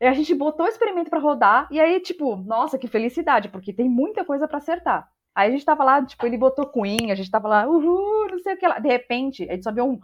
[0.00, 1.68] E a gente botou o experimento para rodar.
[1.70, 5.10] E aí, tipo, nossa, que felicidade, porque tem muita coisa para acertar.
[5.34, 8.38] Aí a gente tava lá, tipo, ele botou Queen, a gente tava lá, uhul, não
[8.38, 8.78] sei o que lá.
[8.78, 10.00] De repente, a gente só viu um.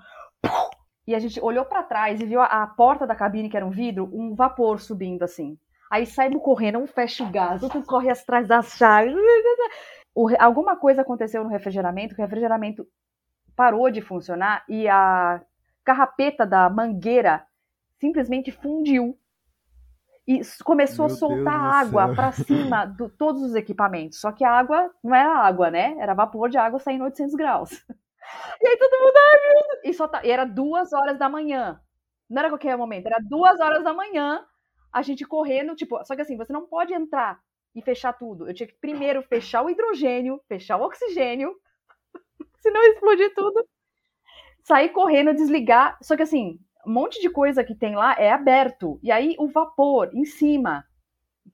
[1.06, 3.64] E a gente olhou para trás e viu a, a, porta da cabine, que era
[3.64, 5.58] um vidro, um vapor subindo assim.
[5.90, 9.14] Aí saímos correndo, um fecha o gás, outro corre atrás das chaves.
[10.14, 12.86] O, alguma coisa aconteceu no refrigeramento, que o refrigeramento
[13.56, 15.42] parou de funcionar e a
[15.84, 17.46] carrapeta da mangueira
[17.98, 19.18] simplesmente fundiu
[20.26, 24.20] e começou Meu a soltar água para cima de todos os equipamentos.
[24.20, 25.96] Só que a água não era água, né?
[25.98, 27.70] Era vapor de água saindo 800 graus.
[28.60, 30.20] E aí todo mundo, ai, e, só tá...
[30.24, 31.80] e era duas horas da manhã.
[32.28, 34.44] Não era qualquer momento, era duas horas da manhã,
[34.92, 37.38] a gente correndo, tipo, só que assim, você não pode entrar
[37.72, 38.48] e fechar tudo.
[38.48, 41.54] Eu tinha que primeiro fechar o hidrogênio, fechar o oxigênio,
[42.66, 43.64] senão explodir tudo.
[44.64, 45.96] Sair correndo, desligar.
[46.02, 48.98] Só que assim, um monte de coisa que tem lá é aberto.
[49.02, 50.84] E aí o vapor em cima,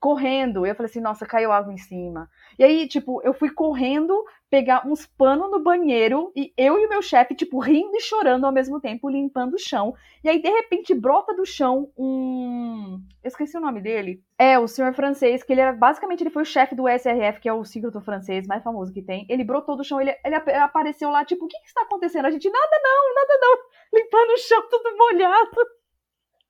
[0.00, 0.66] correndo.
[0.66, 2.28] Eu falei assim, nossa, caiu água em cima.
[2.58, 4.14] E aí, tipo, eu fui correndo
[4.50, 8.44] pegar uns panos no banheiro e eu e o meu chefe, tipo, rindo e chorando
[8.44, 9.94] ao mesmo tempo, limpando o chão.
[10.22, 13.00] E aí, de repente, brota do chão um.
[13.24, 14.22] Eu esqueci o nome dele.
[14.38, 15.72] É, o senhor francês, que ele era.
[15.72, 19.00] Basicamente, ele foi o chefe do SRF, que é o síncroto francês mais famoso que
[19.00, 19.24] tem.
[19.28, 22.26] Ele brotou do chão, ele, ele apareceu lá, tipo, o que, que está acontecendo?
[22.26, 23.58] A gente, nada não, nada não.
[23.98, 25.50] Limpando o chão, tudo molhado.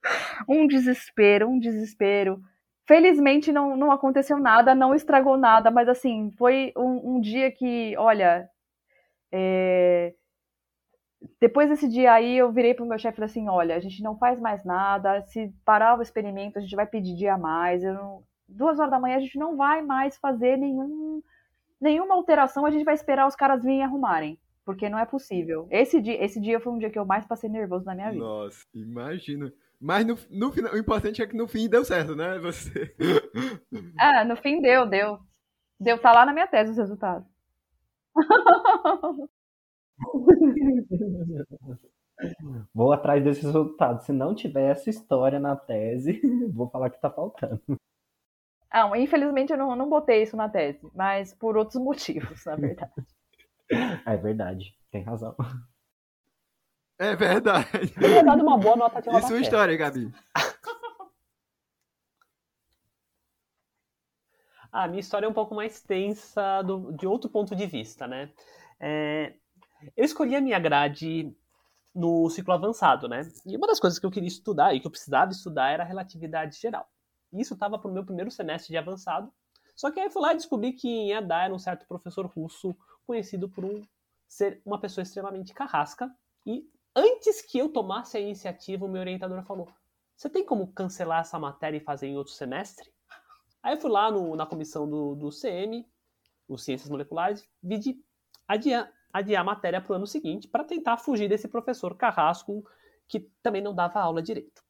[0.49, 2.43] Um desespero, um desespero.
[2.87, 7.97] Felizmente não, não aconteceu nada, não estragou nada, mas assim, foi um, um dia que,
[7.97, 8.49] olha,
[9.31, 10.15] é...
[11.41, 14.03] depois desse dia aí eu virei pro meu chefe e falei assim, olha, a gente
[14.03, 17.83] não faz mais nada, se parar o experimento a gente vai pedir dia a mais,
[17.83, 18.25] não...
[18.49, 21.23] duas horas da manhã a gente não vai mais fazer nenhum,
[21.81, 24.39] nenhuma alteração, a gente vai esperar os caras virem arrumarem.
[24.65, 25.67] Porque não é possível.
[25.73, 28.25] Esse dia, esse dia foi um dia que eu mais passei nervoso na minha vida.
[28.25, 29.53] Nossa, imagina.
[29.83, 32.39] Mas no, no final, o importante é que no fim deu certo, né?
[32.39, 32.95] Você.
[33.99, 35.19] Ah, no fim deu, deu.
[35.81, 37.27] Deu, tá lá na minha tese os resultados.
[42.73, 44.05] Vou atrás desses resultados.
[44.05, 46.21] Se não tiver essa história na tese,
[46.55, 47.61] vou falar que tá faltando.
[48.71, 52.93] Ah, infelizmente eu não, não botei isso na tese, mas por outros motivos, na verdade.
[54.07, 55.35] É verdade, tem razão.
[56.99, 57.89] É verdade.
[57.99, 60.13] Teria dado uma boa nota de E sua história, Gabi?
[64.71, 68.31] A minha história é um pouco mais tensa do, de outro ponto de vista, né?
[68.79, 69.35] É,
[69.97, 71.35] eu escolhi a minha grade
[71.95, 73.23] no ciclo avançado, né?
[73.45, 75.87] E uma das coisas que eu queria estudar e que eu precisava estudar era a
[75.87, 76.89] relatividade geral.
[77.33, 79.33] Isso estava para o meu primeiro semestre de avançado.
[79.75, 82.27] Só que aí eu fui lá e descobri que em EDA era um certo professor
[82.27, 82.77] russo
[83.07, 83.83] conhecido por um,
[84.29, 86.11] ser uma pessoa extremamente carrasca
[86.47, 89.69] e antes que eu tomasse a iniciativa, o meu orientador falou:
[90.17, 92.93] Você tem como cancelar essa matéria e fazer em outro semestre?
[93.63, 95.87] Aí eu fui lá no, na comissão do, do CM,
[96.49, 98.03] o Ciências Moleculares, vi
[98.49, 102.65] adiar, adiar a matéria para o ano seguinte para tentar fugir desse professor carrasco
[103.07, 104.63] que também não dava aula direito.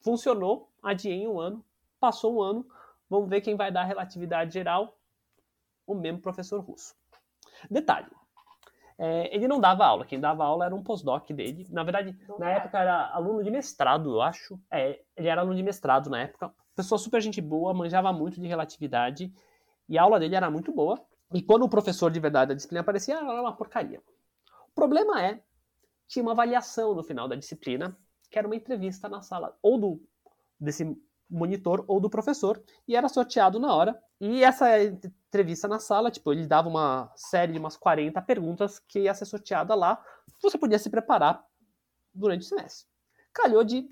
[0.00, 1.64] Funcionou, adiei um ano,
[1.98, 2.66] passou um ano,
[3.08, 4.98] vamos ver quem vai dar a relatividade geral,
[5.86, 6.94] o mesmo professor russo.
[7.70, 8.08] Detalhe,
[9.02, 11.66] é, ele não dava aula, quem dava aula era um pós-doc dele.
[11.70, 14.60] Na verdade, na época era aluno de mestrado, eu acho.
[14.70, 16.52] É, ele era aluno de mestrado na época.
[16.76, 19.32] Pessoa super gente boa, manjava muito de relatividade.
[19.88, 21.02] E a aula dele era muito boa.
[21.32, 24.02] E quando o professor de verdade da disciplina aparecia, era uma porcaria.
[24.70, 25.40] O problema é,
[26.06, 27.96] tinha uma avaliação no final da disciplina,
[28.30, 30.02] que era uma entrevista na sala, ou do
[30.60, 30.94] desse
[31.30, 34.02] monitor ou do professor, e era sorteado na hora.
[34.20, 39.00] E essa entrevista na sala, tipo, ele dava uma série de umas 40 perguntas que
[39.00, 40.02] ia ser sorteada lá.
[40.42, 41.44] Você podia se preparar
[42.12, 42.86] durante o semestre.
[43.32, 43.88] Calhou de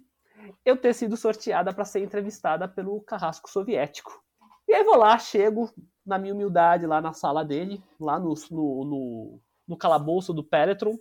[0.65, 4.23] eu ter sido sorteada para ser entrevistada pelo carrasco soviético.
[4.67, 5.73] E aí vou lá, chego
[6.05, 10.99] na minha humildade lá na sala dele, lá no, no, no, no calabouço do Peletron.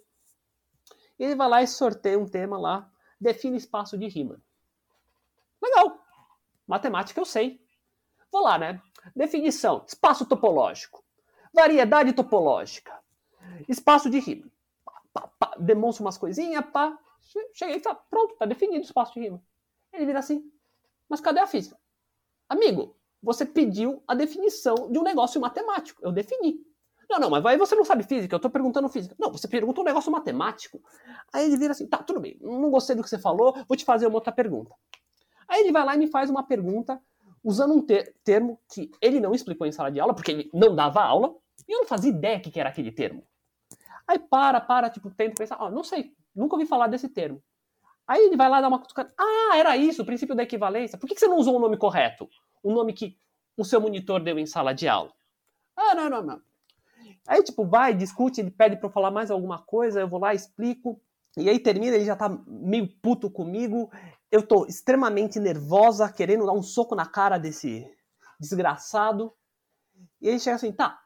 [1.19, 4.41] E ele vai lá e sorteia um tema lá, define espaço de rima.
[5.61, 5.99] Legal,
[6.67, 7.61] matemática eu sei.
[8.31, 8.81] Vou lá, né?
[9.15, 11.03] Definição: espaço topológico,
[11.53, 12.99] variedade topológica,
[13.67, 14.51] espaço de rima.
[15.13, 16.97] Pá, pá, demonstra umas coisinhas, pá.
[17.53, 19.41] Cheguei e falei, pronto, tá definido o espaço de rima.
[19.91, 20.51] Ele vira assim,
[21.09, 21.77] mas cadê a física?
[22.47, 26.01] Amigo, você pediu a definição de um negócio matemático.
[26.03, 26.65] Eu defini.
[27.09, 29.15] Não, não, mas aí você não sabe física, eu tô perguntando física.
[29.17, 30.81] Não, você perguntou um negócio matemático.
[31.31, 33.85] Aí ele vira assim, tá, tudo bem, não gostei do que você falou, vou te
[33.85, 34.75] fazer uma outra pergunta.
[35.47, 37.01] Aí ele vai lá e me faz uma pergunta
[37.43, 40.75] usando um ter termo que ele não explicou em sala de aula, porque ele não
[40.75, 41.33] dava aula,
[41.67, 43.23] e eu não fazia ideia que era aquele termo.
[44.07, 47.41] Aí para, para, tipo, tenta pensar, ó, oh, não sei, nunca ouvi falar desse termo.
[48.07, 50.97] Aí ele vai lá dar uma cutucada, ah, era isso, o princípio da equivalência.
[50.97, 52.29] Por que você não usou o nome correto?
[52.63, 53.17] O nome que
[53.57, 55.11] o seu monitor deu em sala de aula?
[55.75, 56.41] Ah, não, não, não.
[57.27, 60.33] Aí, tipo, vai, discute, ele pede para eu falar mais alguma coisa, eu vou lá,
[60.33, 61.01] explico.
[61.35, 63.91] E aí termina, ele já tá meio puto comigo.
[64.31, 67.89] Eu tô extremamente nervosa, querendo dar um soco na cara desse
[68.39, 69.33] desgraçado.
[70.21, 71.01] E ele chega assim, tá,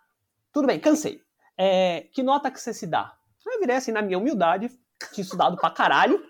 [0.51, 1.21] tudo bem, cansei.
[1.57, 3.15] É, que nota que você se dá?
[3.45, 4.69] Eu virei assim, na minha humildade,
[5.13, 6.23] tinha estudado pra caralho.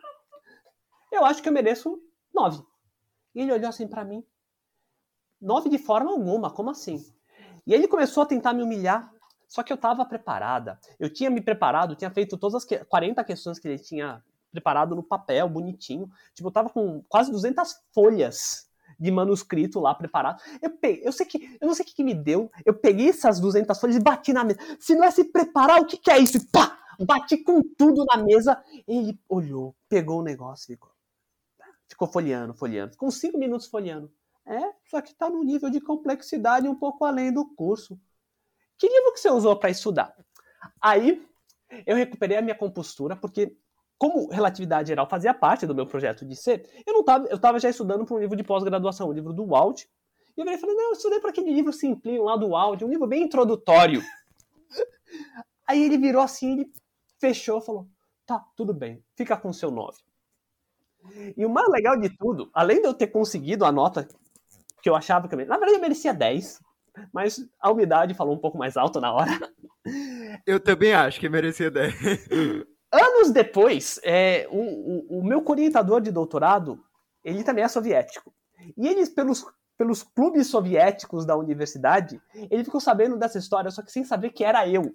[1.12, 2.02] Eu acho que eu mereço
[2.34, 2.64] nove.
[3.36, 4.26] E ele olhou assim para mim.
[5.40, 7.04] Nove de forma alguma, como assim?
[7.66, 9.12] E ele começou a tentar me humilhar.
[9.48, 10.80] Só que eu estava preparada.
[10.98, 15.04] Eu tinha me preparado, tinha feito todas as 40 questões que ele tinha preparado no
[15.04, 16.10] papel, bonitinho.
[16.34, 20.42] Tipo, eu tava com quase 200 folhas de manuscrito lá preparado.
[20.62, 22.52] Eu peguei, eu sei que, eu não sei o que, que me deu.
[22.66, 24.60] Eu peguei essas 200 folhas e bati na mesa.
[24.80, 26.38] Se não é se preparar, o que, que é isso?
[26.38, 26.78] E pá!
[27.00, 28.64] Bati com tudo na mesa.
[28.88, 30.92] Ele olhou, pegou o negócio, ficou,
[31.90, 32.92] ficou folheando, folheando.
[32.92, 34.12] Ficou uns 5 minutos folheando.
[34.46, 38.00] É, só que tá num nível de complexidade um pouco além do curso.
[38.78, 40.16] Que livro que você usou para estudar?
[40.80, 41.26] Aí
[41.86, 43.56] eu recuperei a minha compostura, porque
[44.02, 47.60] como relatividade geral fazia parte do meu projeto de ser, eu não tava, eu estava
[47.60, 49.84] já estudando para um livro de pós-graduação, o um livro do Walt.
[50.36, 53.06] E eu falei, não, eu estudei para aquele livro simplinho lá do Walt, um livro
[53.06, 54.02] bem introdutório.
[55.70, 56.72] Aí ele virou assim, ele
[57.20, 57.88] fechou, falou,
[58.26, 60.00] tá, tudo bem, fica com seu 9.
[61.38, 64.08] E o mais legal de tudo, além de eu ter conseguido a nota
[64.82, 66.60] que eu achava que eu merecia, na verdade eu merecia 10,
[67.14, 69.30] mas a umidade falou um pouco mais alto na hora.
[70.44, 71.94] Eu também acho que merecia 10.
[72.92, 76.84] Anos depois, é, o, o, o, meu orientador de doutorado,
[77.24, 78.34] ele também é soviético.
[78.78, 79.46] E eles, pelos,
[79.78, 84.44] pelos clubes soviéticos da universidade, ele ficou sabendo dessa história, só que sem saber que
[84.44, 84.94] era eu.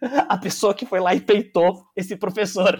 [0.28, 2.78] A pessoa que foi lá e peitou esse professor.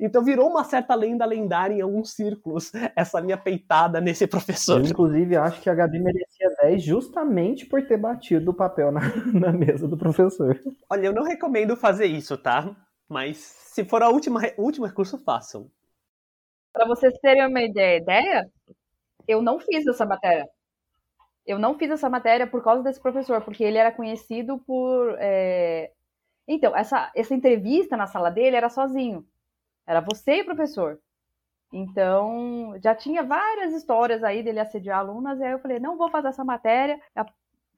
[0.00, 4.80] Então virou uma certa lenda lendária em alguns círculos, essa minha peitada nesse professor.
[4.80, 9.00] Eu, inclusive, acho que a Gabi merecia 10 justamente por ter batido o papel na,
[9.34, 10.58] na mesa do professor.
[10.88, 12.74] Olha, eu não recomendo fazer isso, tá?
[13.08, 15.70] Mas se for a última, o último recurso, façam.
[16.72, 18.50] Para vocês terem uma ideia,
[19.28, 20.48] eu não fiz essa matéria.
[21.46, 25.16] Eu não fiz essa matéria por causa desse professor, porque ele era conhecido por.
[25.18, 25.92] É...
[26.48, 29.26] Então, essa, essa entrevista na sala dele era sozinho.
[29.86, 30.98] Era você e professor.
[31.72, 36.08] Então, já tinha várias histórias aí dele assediar alunas, e aí eu falei, não vou
[36.08, 37.00] fazer essa matéria,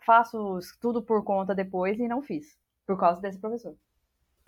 [0.05, 3.75] faço tudo por conta depois, e não fiz, por causa desse professor.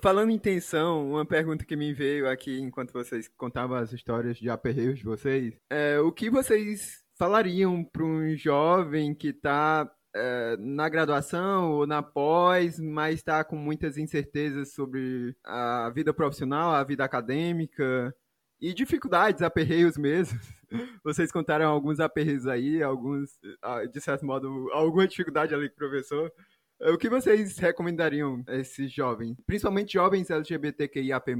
[0.00, 4.48] Falando em tensão, uma pergunta que me veio aqui enquanto vocês contavam as histórias de
[4.48, 10.88] aperreios de vocês, é o que vocês falariam para um jovem que está é, na
[10.88, 17.04] graduação ou na pós, mas está com muitas incertezas sobre a vida profissional, a vida
[17.04, 18.14] acadêmica
[18.60, 20.38] e dificuldades, aperreios mesmo.
[21.02, 25.78] Vocês contaram alguns aperreios aí, alguns, ah, de certo modo, alguma dificuldade ali com o
[25.78, 26.32] professor.
[26.80, 31.34] O que vocês recomendariam a esses jovens, principalmente jovens LGBTQIAP+.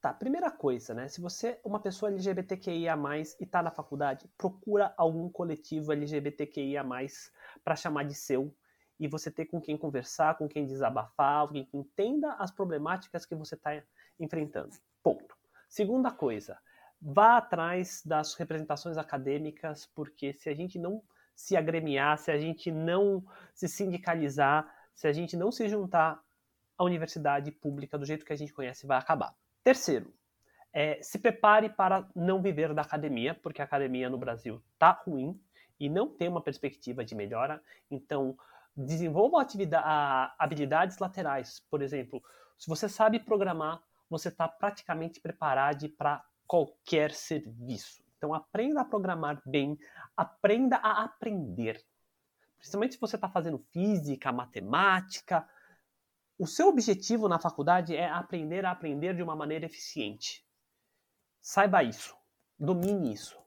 [0.00, 1.08] Tá, primeira coisa, né?
[1.08, 2.96] Se você é uma pessoa LGBTQIA+,
[3.40, 6.84] e tá na faculdade, procura algum coletivo LGBTQIA+,
[7.64, 8.54] para chamar de seu,
[8.98, 13.34] e você ter com quem conversar, com quem desabafar, alguém que entenda as problemáticas que
[13.34, 13.82] você está
[14.20, 14.76] enfrentando.
[15.02, 15.36] Ponto.
[15.68, 16.56] Segunda coisa,
[17.02, 21.02] vá atrás das representações acadêmicas, porque se a gente não
[21.38, 23.24] se agremiar, se a gente não
[23.54, 26.20] se sindicalizar, se a gente não se juntar
[26.76, 29.32] à universidade pública do jeito que a gente conhece, vai acabar.
[29.62, 30.12] Terceiro,
[30.72, 35.40] é, se prepare para não viver da academia, porque a academia no Brasil está ruim
[35.78, 37.62] e não tem uma perspectiva de melhora.
[37.88, 38.36] Então,
[38.76, 39.46] desenvolva
[40.38, 41.60] habilidades laterais.
[41.70, 42.20] Por exemplo,
[42.58, 43.80] se você sabe programar,
[44.10, 48.07] você está praticamente preparado para qualquer serviço.
[48.18, 49.78] Então, aprenda a programar bem,
[50.16, 51.82] aprenda a aprender.
[52.58, 55.48] Principalmente se você está fazendo física, matemática.
[56.36, 60.44] O seu objetivo na faculdade é aprender a aprender de uma maneira eficiente.
[61.40, 62.16] Saiba isso,
[62.58, 63.38] domine isso.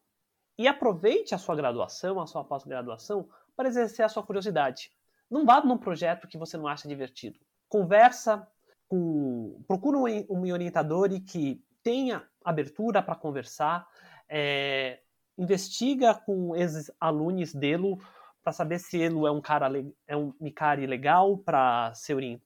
[0.58, 4.92] E aproveite a sua graduação, a sua pós-graduação, para exercer a sua curiosidade.
[5.30, 7.40] Não vá num projeto que você não acha divertido.
[7.68, 8.48] Conversa
[8.88, 9.62] com.
[9.68, 13.88] Procura um orientador que tenha abertura para conversar.
[14.34, 15.02] É,
[15.38, 17.98] investiga com ex-alunos dele
[18.42, 19.70] para saber se ele é um cara
[20.08, 22.42] é um cara legal para ser,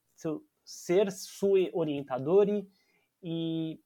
[0.64, 2.48] ser seu orientador
[3.22, 3.80] e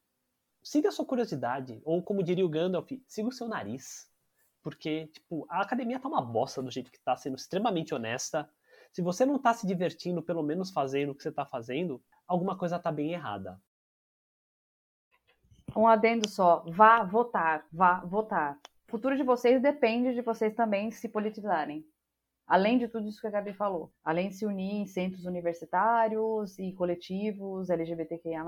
[0.64, 4.10] siga a sua curiosidade, ou como diria o Gandalf, siga o seu nariz.
[4.62, 8.50] Porque, tipo, a academia tá uma bosta do jeito que tá, sendo extremamente honesta.
[8.92, 12.58] Se você não tá se divertindo, pelo menos fazendo o que você tá fazendo, alguma
[12.58, 13.60] coisa tá bem errada.
[15.76, 18.58] Um adendo só, vá votar, vá votar.
[18.88, 21.86] O futuro de vocês depende de vocês também se politizarem.
[22.48, 23.94] Além de tudo isso que a Gabi falou.
[24.04, 28.44] Além de se unir em centros universitários e coletivos LGBTQIA+,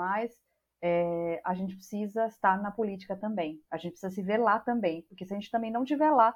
[0.82, 3.62] é, a gente precisa estar na política também.
[3.70, 6.34] A gente precisa se ver lá também, porque se a gente também não estiver lá,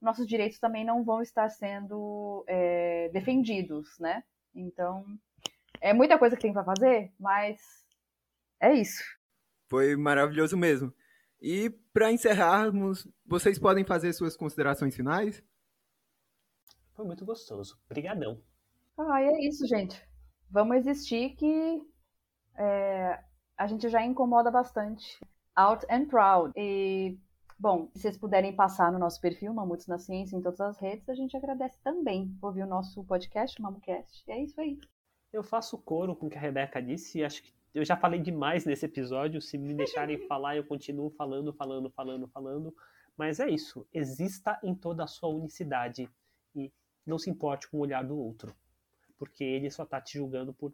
[0.00, 4.24] nossos direitos também não vão estar sendo é, defendidos, né?
[4.52, 5.04] Então,
[5.80, 7.60] é muita coisa que tem para fazer, mas
[8.60, 9.04] é isso.
[9.68, 10.92] Foi maravilhoso mesmo.
[11.40, 15.42] E para encerrarmos, vocês podem fazer suas considerações finais?
[16.94, 17.78] Foi muito gostoso.
[17.86, 18.40] Obrigadão.
[18.96, 20.00] Ah, é isso, gente.
[20.50, 21.82] Vamos existir que
[22.56, 23.20] é,
[23.56, 25.18] a gente já incomoda bastante.
[25.56, 26.52] Out and proud.
[26.56, 27.18] E,
[27.58, 31.08] bom, se vocês puderem passar no nosso perfil, Mamutos na Ciência, em todas as redes,
[31.08, 34.24] a gente agradece também por ouvir o nosso podcast, o Mamucast.
[34.26, 34.78] E é isso aí.
[35.32, 38.20] Eu faço coro com o que a Rebeca disse e acho que eu já falei
[38.20, 39.42] demais nesse episódio.
[39.42, 42.74] Se me deixarem falar, eu continuo falando, falando, falando, falando.
[43.16, 43.86] Mas é isso.
[43.92, 46.08] Exista em toda a sua unicidade.
[46.54, 46.72] E
[47.04, 48.54] não se importe com o olhar do outro.
[49.18, 50.72] Porque ele só tá te julgando por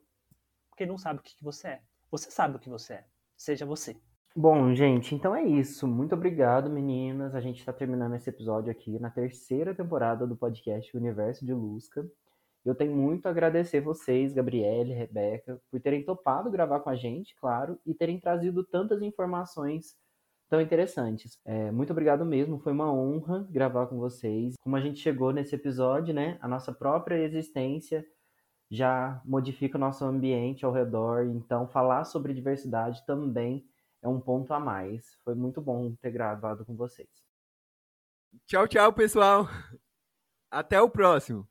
[0.81, 1.83] porque não sabe o que, que você é.
[2.11, 3.05] Você sabe o que você é.
[3.37, 3.95] Seja você.
[4.35, 5.87] Bom, gente, então é isso.
[5.87, 7.35] Muito obrigado, meninas.
[7.35, 12.09] A gente está terminando esse episódio aqui na terceira temporada do podcast Universo de Lusca.
[12.65, 17.35] Eu tenho muito a agradecer vocês, Gabriele, Rebeca, por terem topado gravar com a gente,
[17.37, 19.97] claro, e terem trazido tantas informações
[20.49, 21.39] tão interessantes.
[21.45, 24.55] É, muito obrigado mesmo, foi uma honra gravar com vocês.
[24.61, 26.39] Como a gente chegou nesse episódio, né?
[26.43, 28.05] A nossa própria existência
[28.71, 31.25] já modifica o nosso ambiente ao redor.
[31.27, 33.65] Então, falar sobre diversidade também
[34.03, 35.17] é um ponto a mais.
[35.25, 37.09] Foi muito bom ter gravado com vocês.
[38.47, 39.49] Tchau, tchau, pessoal.
[40.51, 41.49] Até o próximo.